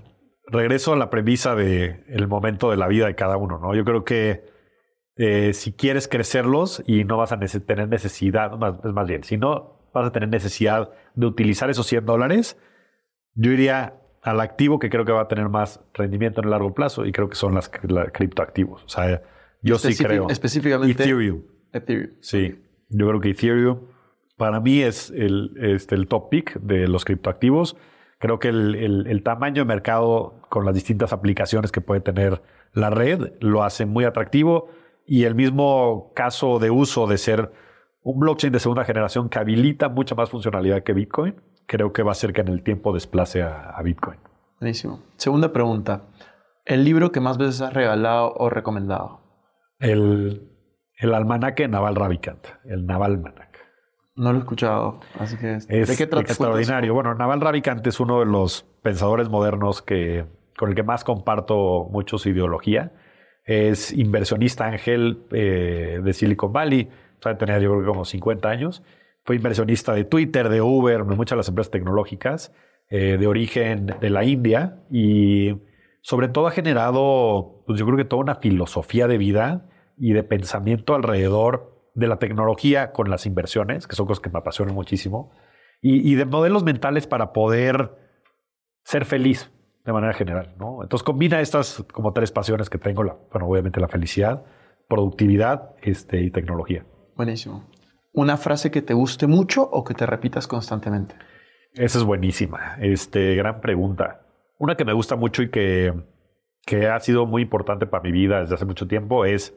[0.47, 3.75] regreso a la premisa de el momento de la vida de cada uno, ¿no?
[3.75, 4.45] Yo creo que
[5.17, 9.25] eh, si quieres crecerlos y no vas a nece- tener necesidad, más, es más bien,
[9.25, 12.57] si no vas a tener necesidad de utilizar esos 100 dólares,
[13.35, 16.73] yo iría al activo que creo que va a tener más rendimiento en el largo
[16.75, 18.85] plazo y creo que son las cri- la- criptoactivos.
[18.85, 19.23] O sea,
[19.63, 20.29] yo sí creo.
[20.29, 21.43] específicamente- Ethereum.
[21.73, 22.11] Ethereum.
[22.21, 23.81] Sí, yo creo que Ethereum
[24.39, 27.77] para mí es el, este, el top pick de los criptoactivos.
[28.19, 32.41] Creo que el, el- el tamaño de mercado con las distintas aplicaciones que puede tener
[32.73, 34.69] la red lo hace muy atractivo
[35.07, 37.53] y el mismo caso de uso de ser
[38.03, 41.35] un blockchain de segunda generación que habilita mucha más funcionalidad que Bitcoin,
[41.67, 44.19] creo que va a hacer que en el tiempo desplace a, a Bitcoin.
[44.61, 45.03] Buenísimo.
[45.17, 46.03] Segunda pregunta.
[46.65, 49.21] ¿El libro que más veces has regalado o recomendado?
[49.79, 50.51] El,
[50.99, 53.23] el almanaque Naval Ravikant, el Naval.
[54.19, 55.55] No lo he escuchado, así que...
[55.55, 56.23] Es ¿De qué trata?
[56.23, 56.93] extraordinario.
[56.93, 60.25] Bueno, Naval Ravikant es uno de los pensadores modernos que,
[60.57, 62.91] con el que más comparto mucho su ideología.
[63.45, 66.91] Es inversionista ángel eh, de Silicon Valley.
[67.21, 68.83] O sea, tenía yo creo que como 50 años.
[69.25, 72.53] Fue inversionista de Twitter, de Uber, de muchas de las empresas tecnológicas,
[72.91, 74.81] eh, de origen de la India.
[74.91, 75.61] Y
[76.03, 80.25] sobre todo ha generado, pues yo creo que toda una filosofía de vida y de
[80.25, 85.33] pensamiento alrededor de la tecnología con las inversiones, que son cosas que me apasionan muchísimo,
[85.83, 87.91] y, y de modelos mentales para poder
[88.85, 89.51] ser feliz
[89.85, 90.83] de manera general, ¿no?
[90.83, 94.45] Entonces combina estas como tres pasiones que tengo, la, bueno, obviamente la felicidad,
[94.89, 96.85] productividad este, y tecnología.
[97.17, 97.65] Buenísimo.
[98.13, 101.15] ¿Una frase que te guste mucho o que te repitas constantemente?
[101.75, 102.77] Esa es buenísima.
[102.81, 104.27] Este, gran pregunta.
[104.59, 105.93] Una que me gusta mucho y que,
[106.65, 109.55] que ha sido muy importante para mi vida desde hace mucho tiempo es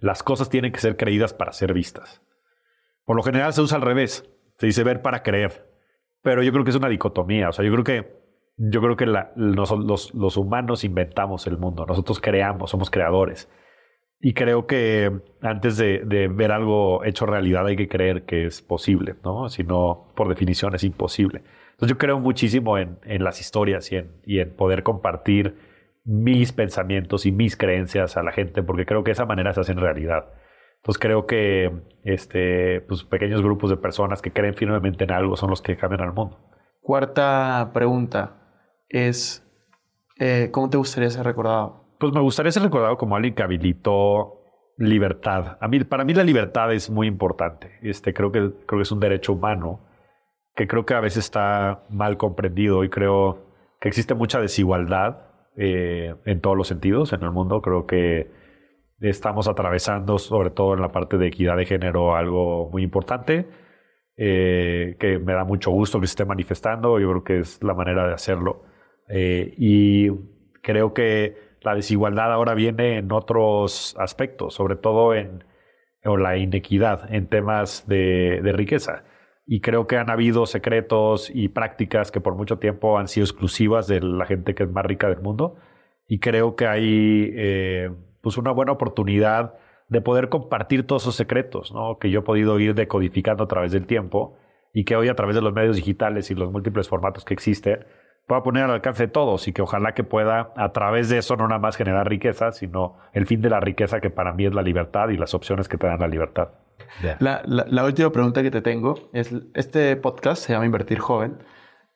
[0.00, 2.22] las cosas tienen que ser creídas para ser vistas.
[3.04, 4.28] Por lo general se usa al revés.
[4.58, 5.66] Se dice ver para creer.
[6.22, 7.48] Pero yo creo que es una dicotomía.
[7.48, 8.18] O sea, yo creo que,
[8.56, 11.86] yo creo que la- los humanos inventamos el mundo.
[11.86, 13.48] Nosotros creamos, somos creadores.
[14.20, 18.62] Y creo que antes de, de ver algo hecho realidad hay que creer que es
[18.62, 19.48] posible, ¿no?
[19.48, 21.42] Si no, por definición es imposible.
[21.70, 25.56] Entonces yo creo muchísimo en, en las historias y en, y en poder compartir
[26.08, 29.60] mis pensamientos y mis creencias a la gente, porque creo que de esa manera se
[29.60, 30.24] hacen realidad.
[30.76, 31.70] Entonces creo que
[32.02, 36.00] este, pues, pequeños grupos de personas que creen firmemente en algo son los que cambian
[36.00, 36.38] al mundo.
[36.80, 38.36] Cuarta pregunta
[38.88, 39.46] es,
[40.18, 41.84] eh, ¿cómo te gustaría ser recordado?
[42.00, 44.40] Pues me gustaría ser recordado como alguien que habilitó
[44.78, 45.58] libertad.
[45.60, 47.78] A mí, para mí la libertad es muy importante.
[47.82, 49.80] Este, creo, que, creo que es un derecho humano
[50.54, 53.40] que creo que a veces está mal comprendido y creo
[53.78, 55.27] que existe mucha desigualdad
[55.58, 57.60] eh, en todos los sentidos en el mundo.
[57.60, 58.30] Creo que
[59.00, 63.46] estamos atravesando, sobre todo en la parte de equidad de género, algo muy importante
[64.20, 66.98] eh, que me da mucho gusto que se esté manifestando.
[66.98, 68.64] Yo creo que es la manera de hacerlo.
[69.08, 70.10] Eh, y
[70.60, 75.44] creo que la desigualdad ahora viene en otros aspectos, sobre todo en
[76.04, 79.04] o la inequidad en temas de, de riqueza.
[79.50, 83.86] Y creo que han habido secretos y prácticas que por mucho tiempo han sido exclusivas
[83.86, 85.56] de la gente que es más rica del mundo.
[86.06, 87.90] Y creo que hay eh,
[88.20, 89.54] pues una buena oportunidad
[89.88, 91.98] de poder compartir todos esos secretos, ¿no?
[91.98, 94.36] que yo he podido ir decodificando a través del tiempo
[94.74, 97.86] y que hoy a través de los medios digitales y los múltiples formatos que existen,
[98.26, 101.36] pueda poner al alcance de todos y que ojalá que pueda a través de eso
[101.36, 104.52] no nada más generar riqueza, sino el fin de la riqueza que para mí es
[104.54, 106.50] la libertad y las opciones que te dan la libertad.
[107.20, 111.38] La, la- la última pregunta que te tengo es, este podcast se llama Invertir Joven.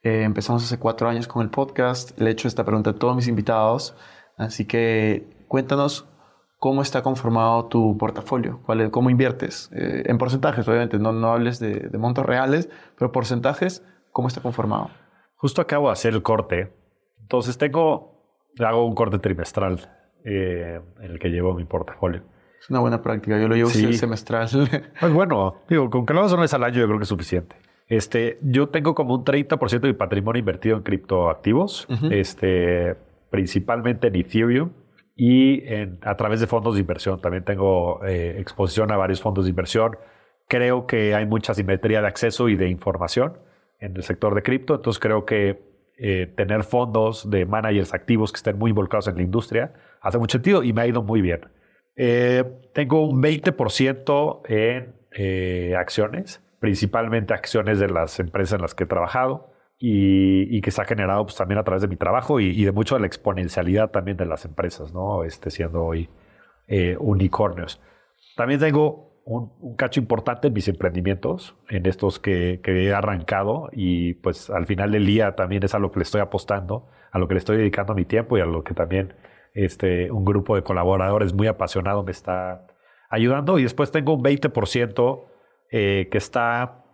[0.03, 2.19] Eh, empezamos hace cuatro años con el podcast.
[2.21, 3.97] Le he hecho esta pregunta a todos mis invitados.
[4.37, 6.09] Así que cuéntanos
[6.59, 9.71] cómo está conformado tu portafolio, cuál es- cómo inviertes.
[9.75, 12.69] Eh, en porcentajes, obviamente, no, no hables de, de montos reales,
[12.99, 14.91] pero porcentajes, ¿cómo está conformado?
[15.37, 16.73] Justo acabo de hacer el corte,
[17.21, 19.91] entonces tengo, hago un corte trimestral
[20.25, 22.23] eh, en el que llevo mi portafolio.
[22.63, 23.39] Es una buena práctica.
[23.39, 23.93] Yo lo llevo Sí.
[23.95, 24.49] semestral.
[25.01, 27.09] Pues bueno, digo, con que lo hagas una vez al año yo creo que es
[27.09, 27.57] suficiente.
[27.89, 32.97] Este, yo tengo como un 30% de mi patrimonio invertido en criptoactivos, este,
[33.31, 34.71] principalmente en Ethereum
[35.15, 37.21] y en, a través de fondos de inversión.
[37.21, 39.97] También tengo eh, exposición a varios fondos de inversión
[40.53, 43.39] Creo que hay mucha simetría de acceso y de información
[43.81, 45.63] en el sector de cripto, entonces creo que
[45.97, 50.33] eh, tener fondos de managers activos que estén muy involucrados en la industria hace mucho
[50.37, 51.41] sentido y me ha ido muy bien.
[51.97, 58.85] Eh, tengo un 20% en eh, acciones, principalmente acciones de las empresas en las que
[58.85, 62.65] he trabajado y, que se ha generado pues, también a través de mi trabajo y,
[62.65, 65.25] de mucho de la exponencialidad también de las empresas, ¿no?
[65.25, 66.09] Este, siendo hoy
[66.69, 67.81] eh, unicornios.
[68.37, 73.71] También tengo un, un cacho importante en mis emprendimientos, en estos que, que he arrancado
[73.73, 77.19] y pues al final del día también es a lo que le estoy apostando, a
[77.19, 79.15] lo que le estoy dedicando mi tiempo y a lo que también
[79.55, 82.67] este, un grupo de colaboradores muy apasionado me está
[83.11, 83.59] ayudando.
[83.59, 85.25] Y después tengo un 20%
[85.71, 86.85] eh, que está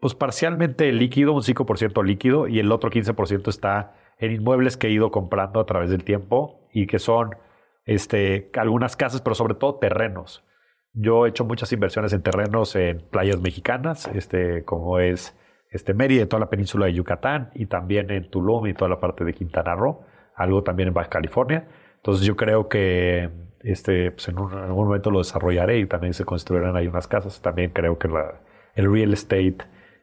[0.00, 4.90] pues parcialmente líquido, un 5% líquido y el otro 15% está en inmuebles que he
[4.90, 7.36] ido comprando a través del tiempo y que son
[7.84, 10.44] este, algunas casas, pero sobre todo terrenos.
[10.92, 15.36] Yo he hecho muchas inversiones en terrenos en playas mexicanas, este, como es
[15.70, 19.24] este, Mérida toda la península de Yucatán, y también en Tulum y toda la parte
[19.24, 21.66] de Quintana Roo, algo también en Baja California.
[22.02, 23.30] Entonces yo creo que
[23.60, 27.06] este, pues en, un- en algún momento lo desarrollaré y también se construirán ahí unas
[27.06, 27.40] casas.
[27.40, 28.40] También creo que la-
[28.74, 29.56] el real estate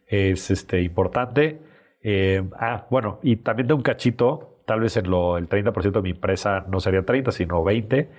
[0.07, 1.59] es este, importante.
[2.01, 6.01] Eh, ah, bueno, y también de un cachito, tal vez en lo, el 30% de
[6.01, 8.09] mi empresa no sería 30, sino 20,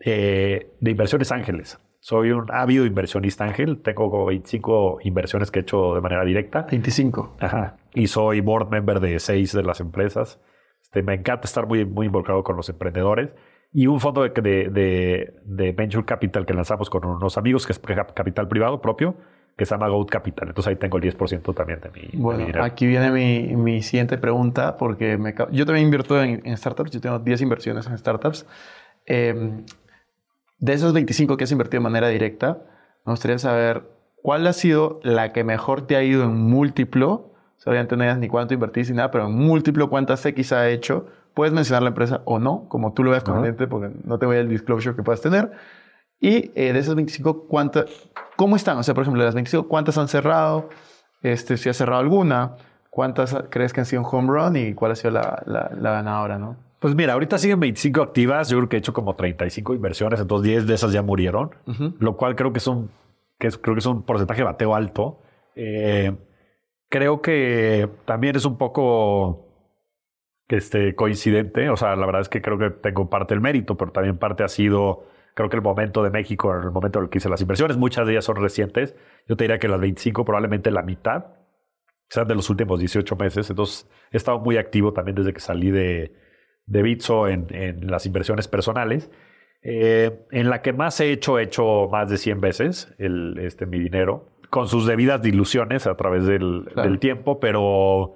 [0.00, 1.78] eh, de inversiones ángeles.
[2.00, 3.82] Soy un ávido inversionista ángel.
[3.82, 6.66] Tengo como 25 inversiones que he hecho de manera directa.
[6.70, 7.36] 25.
[7.40, 7.76] Ajá.
[7.94, 10.40] Y soy board member de seis de las empresas.
[10.90, 13.30] Este, me encanta estar muy, muy involucrado con los emprendedores.
[13.72, 17.72] Y un fondo de, de, de- de Venture Capital que lanzamos con unos amigos, que
[17.72, 19.14] es cap- capital privado propio,
[19.56, 20.48] que se llama Goat Capital.
[20.48, 22.64] Entonces ahí tengo el 10% también de mi, de mi Bueno, dinero.
[22.64, 27.00] aquí viene mi, mi siguiente pregunta, porque me yo también invierto en, en startups, yo
[27.00, 28.44] tengo 10 inversiones en startups.
[29.06, 29.62] Eh,
[30.58, 32.58] de esos 25 que has invertido de manera directa,
[33.06, 33.84] me gustaría saber
[34.16, 37.29] cuál ha sido la que mejor te ha ido en múltiplo.
[37.60, 40.52] O sea, obviamente no digas ni cuánto invertís ni nada, pero en múltiplo, cuántas X
[40.54, 41.06] ha hecho.
[41.34, 44.38] Puedes mencionar la empresa o no, como tú lo veas conveniente, porque no te voy
[44.38, 45.52] al disclosure que puedas tener.
[46.20, 47.84] Y eh, de esas 25, ¿cuántas,
[48.36, 48.78] ¿cómo están?
[48.78, 50.70] O sea, por ejemplo, de las 25, ¿cuántas han cerrado?
[51.22, 52.56] Este, si has cerrado alguna,
[52.88, 55.92] ¿cuántas crees que han sido un home run y cuál ha sido la, la, la
[55.92, 56.56] ganadora, no?
[56.78, 58.48] Pues mira, ahorita siguen 25 activas.
[58.48, 61.94] Yo creo que he hecho como 35 inversiones, entonces 10 de esas ya murieron, Ujú.
[61.98, 62.90] lo cual creo que es un,
[63.38, 65.18] que es, creo que es un porcentaje de bateo alto.
[65.54, 66.16] Eh,
[66.90, 69.48] creo que también es un poco
[70.48, 71.70] este, coincidente.
[71.70, 74.44] O sea, la verdad es que creo que tengo parte del mérito, pero también parte
[74.44, 77.40] ha sido, creo que el momento de México, el momento en el que hice las
[77.40, 78.94] inversiones, muchas de ellas son recientes.
[79.26, 81.36] Yo te diría que las 25, probablemente la mitad,
[82.10, 83.48] sean de los últimos 18 meses.
[83.48, 86.12] Entonces, he estado muy activo también desde que salí de,
[86.66, 89.10] de Bitso en, en las inversiones personales.
[89.62, 93.66] Eh, en la que más he hecho, he hecho más de 100 veces el, este,
[93.66, 96.88] mi dinero, con sus debidas diluciones a través del, Claro.
[96.88, 98.14] del tiempo, pero,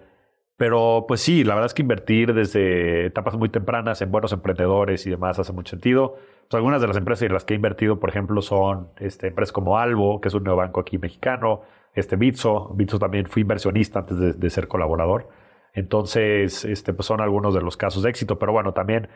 [0.56, 5.06] pero pues sí, la verdad es que invertir desde etapas muy tempranas en buenos emprendedores
[5.06, 6.16] y demás hace mucho sentido.
[6.48, 9.52] Pues algunas de las empresas en las que he invertido, por ejemplo, son este, empresas
[9.52, 11.62] como Albo, que es un neobanco aquí mexicano,
[11.94, 12.70] este Bitso.
[12.74, 15.28] Bitso también fui inversionista antes de, de ser colaborador.
[15.72, 19.08] Entonces, este, pues son algunos de los casos de éxito, pero bueno, también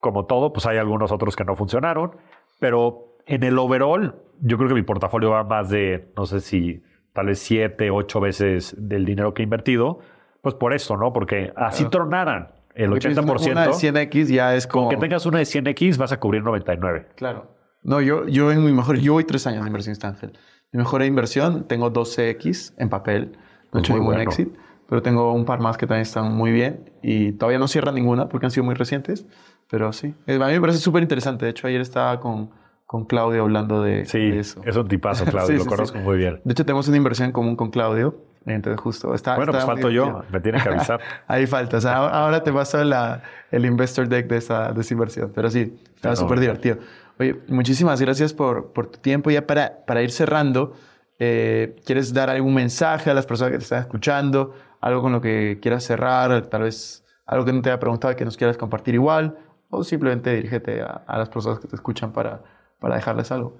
[0.00, 2.12] como todo, pues hay algunos otros que no funcionaron,
[2.60, 6.82] pero en el overall, yo creo que mi portafolio va más de, no sé si
[7.12, 10.00] tal vez siete, ocho veces del dinero que he invertido,
[10.42, 11.12] pues por eso, ¿no?
[11.12, 11.90] Porque así Claro.
[11.90, 14.88] tronaran el Porque tienes una- 80%, Una de 100X ya es como...
[14.88, 17.08] que tengas una de 100X vas a cubrir 99.
[17.16, 17.56] Claro.
[17.82, 18.98] No, yo, yo en mi mejor...
[18.98, 20.32] Yo voy tres años de inversionista ángel.
[20.72, 23.36] Mi mejor inversión, tengo 12X en papel.
[23.72, 24.22] No he hecho ningún bueno.
[24.22, 24.48] exit.
[24.88, 26.90] Pero tengo un par más que también están muy bien.
[27.02, 29.26] Y todavía no cierra ninguna porque han sido muy recientes.
[29.70, 30.14] Pero sí.
[30.26, 31.44] Eh, A mí me parece súper interesante.
[31.46, 32.50] De hecho, ayer estaba con,
[32.88, 34.62] con Claudio hablando de, Sí, de eso.
[34.64, 36.40] es un tipazo, Claudio, Sí, lo sí, conozco muy bien.
[36.42, 38.16] De hecho, tenemos una inversión en común con Claudio.
[38.46, 39.14] Entonces, justo.
[39.14, 40.98] Está, Bueno, pues está muy falto yo, me tiene que avisar.
[41.28, 41.76] Ahí falta.
[41.76, 45.30] O sea, ahora- te paso la, el investor deck de esa, de esa inversión.
[45.34, 46.78] Pero sí, estaba Pero- súper divertido.
[47.20, 49.30] Oye, muchísimas gracias por, por tu tiempo.
[49.30, 50.72] Ya para, para ir cerrando,
[51.18, 54.54] eh, ¿quieres dar algún mensaje a las personas que te están escuchando?
[54.80, 58.16] Algo con lo que quieras cerrar, tal vez algo que no te haya preguntado y
[58.16, 59.36] que nos quieras compartir igual,
[59.68, 62.40] o simplemente dirígete a, a las personas que te escuchan para,
[62.80, 63.58] para dejarles algo.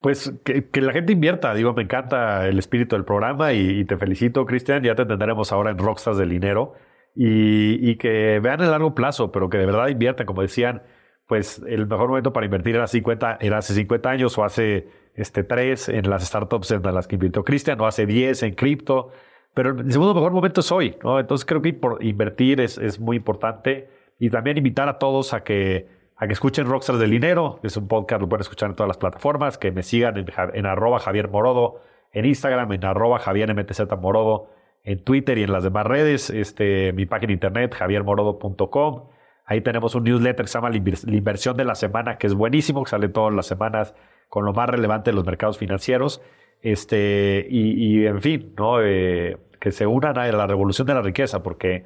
[0.00, 4.44] Pues que, la gente invierta, digo, me encanta el espíritu del programa y, te felicito,
[4.46, 6.74] Cristian, ya te entenderemos ahora en Rockstars del dinero.
[7.14, 10.82] Y, que vean el largo plazo, pero que de verdad inviertan, como decían,
[11.26, 15.42] pues el mejor momento para invertir era, 50, era hace 50 años o hace este,
[15.42, 19.10] 3 en las startups en las que invirtió Cristian o hace 10 en cripto,
[19.54, 20.96] pero el segundo mejor momento es hoy.
[21.02, 23.88] Entonces creo que por invertir es, es muy importante.
[24.18, 27.60] Y también invitar a todos a que a que escuchen Rockstars del Dinero.
[27.62, 29.58] Es un podcast, lo pueden escuchar en todas las plataformas.
[29.58, 31.80] Que me sigan en, arroba Javier Morodo,
[32.12, 34.50] en Instagram, en arroba Javier MTZ Morodo,
[34.82, 36.30] en Twitter y en las demás redes.
[36.30, 39.08] Este, mi página de internet, javiermorodo.com.
[39.44, 42.26] Ahí tenemos un newsletter que se llama La Invers- La Inversión de la Semana, que
[42.26, 43.94] es buenísimo, que sale todas las semanas
[44.28, 46.20] con lo más relevante de los mercados financieros.
[46.62, 48.82] Este, y, y, en fin, ¿no?
[48.82, 51.84] Eh, que se unan a la revolución de la riqueza, porque,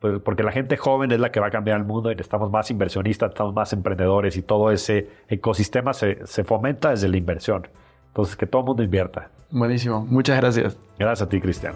[0.00, 2.50] pues, porque la gente joven es la que va a cambiar el mundo y necesitamos
[2.50, 7.68] más inversionistas, estamos más emprendedores y todo ese ecosistema se, se fomenta desde la inversión.
[8.08, 9.30] Entonces, que todo el mundo invierta.
[9.50, 10.04] Buenísimo.
[10.06, 10.76] Muchas gracias.
[10.98, 11.74] Gracias a ti, Cristian.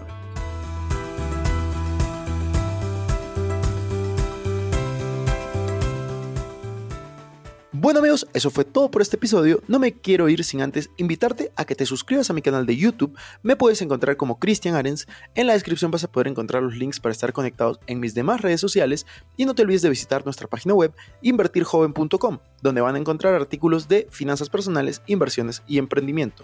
[7.85, 9.61] Bueno amigos, eso fue todo por este episodio.
[9.67, 12.75] No me quiero ir sin antes invitarte a que te suscribas a mi canal de
[12.75, 13.15] YouTube.
[13.43, 15.05] Me puedes encontrar como Cristian Arens.
[15.35, 18.41] En la descripción vas a poder encontrar los links para estar conectados en mis demás
[18.41, 19.05] redes sociales.
[19.37, 23.87] Y no te olvides de visitar nuestra página web invertirjoven.com, donde van a encontrar artículos
[23.87, 26.43] de finanzas personales, inversiones y emprendimiento.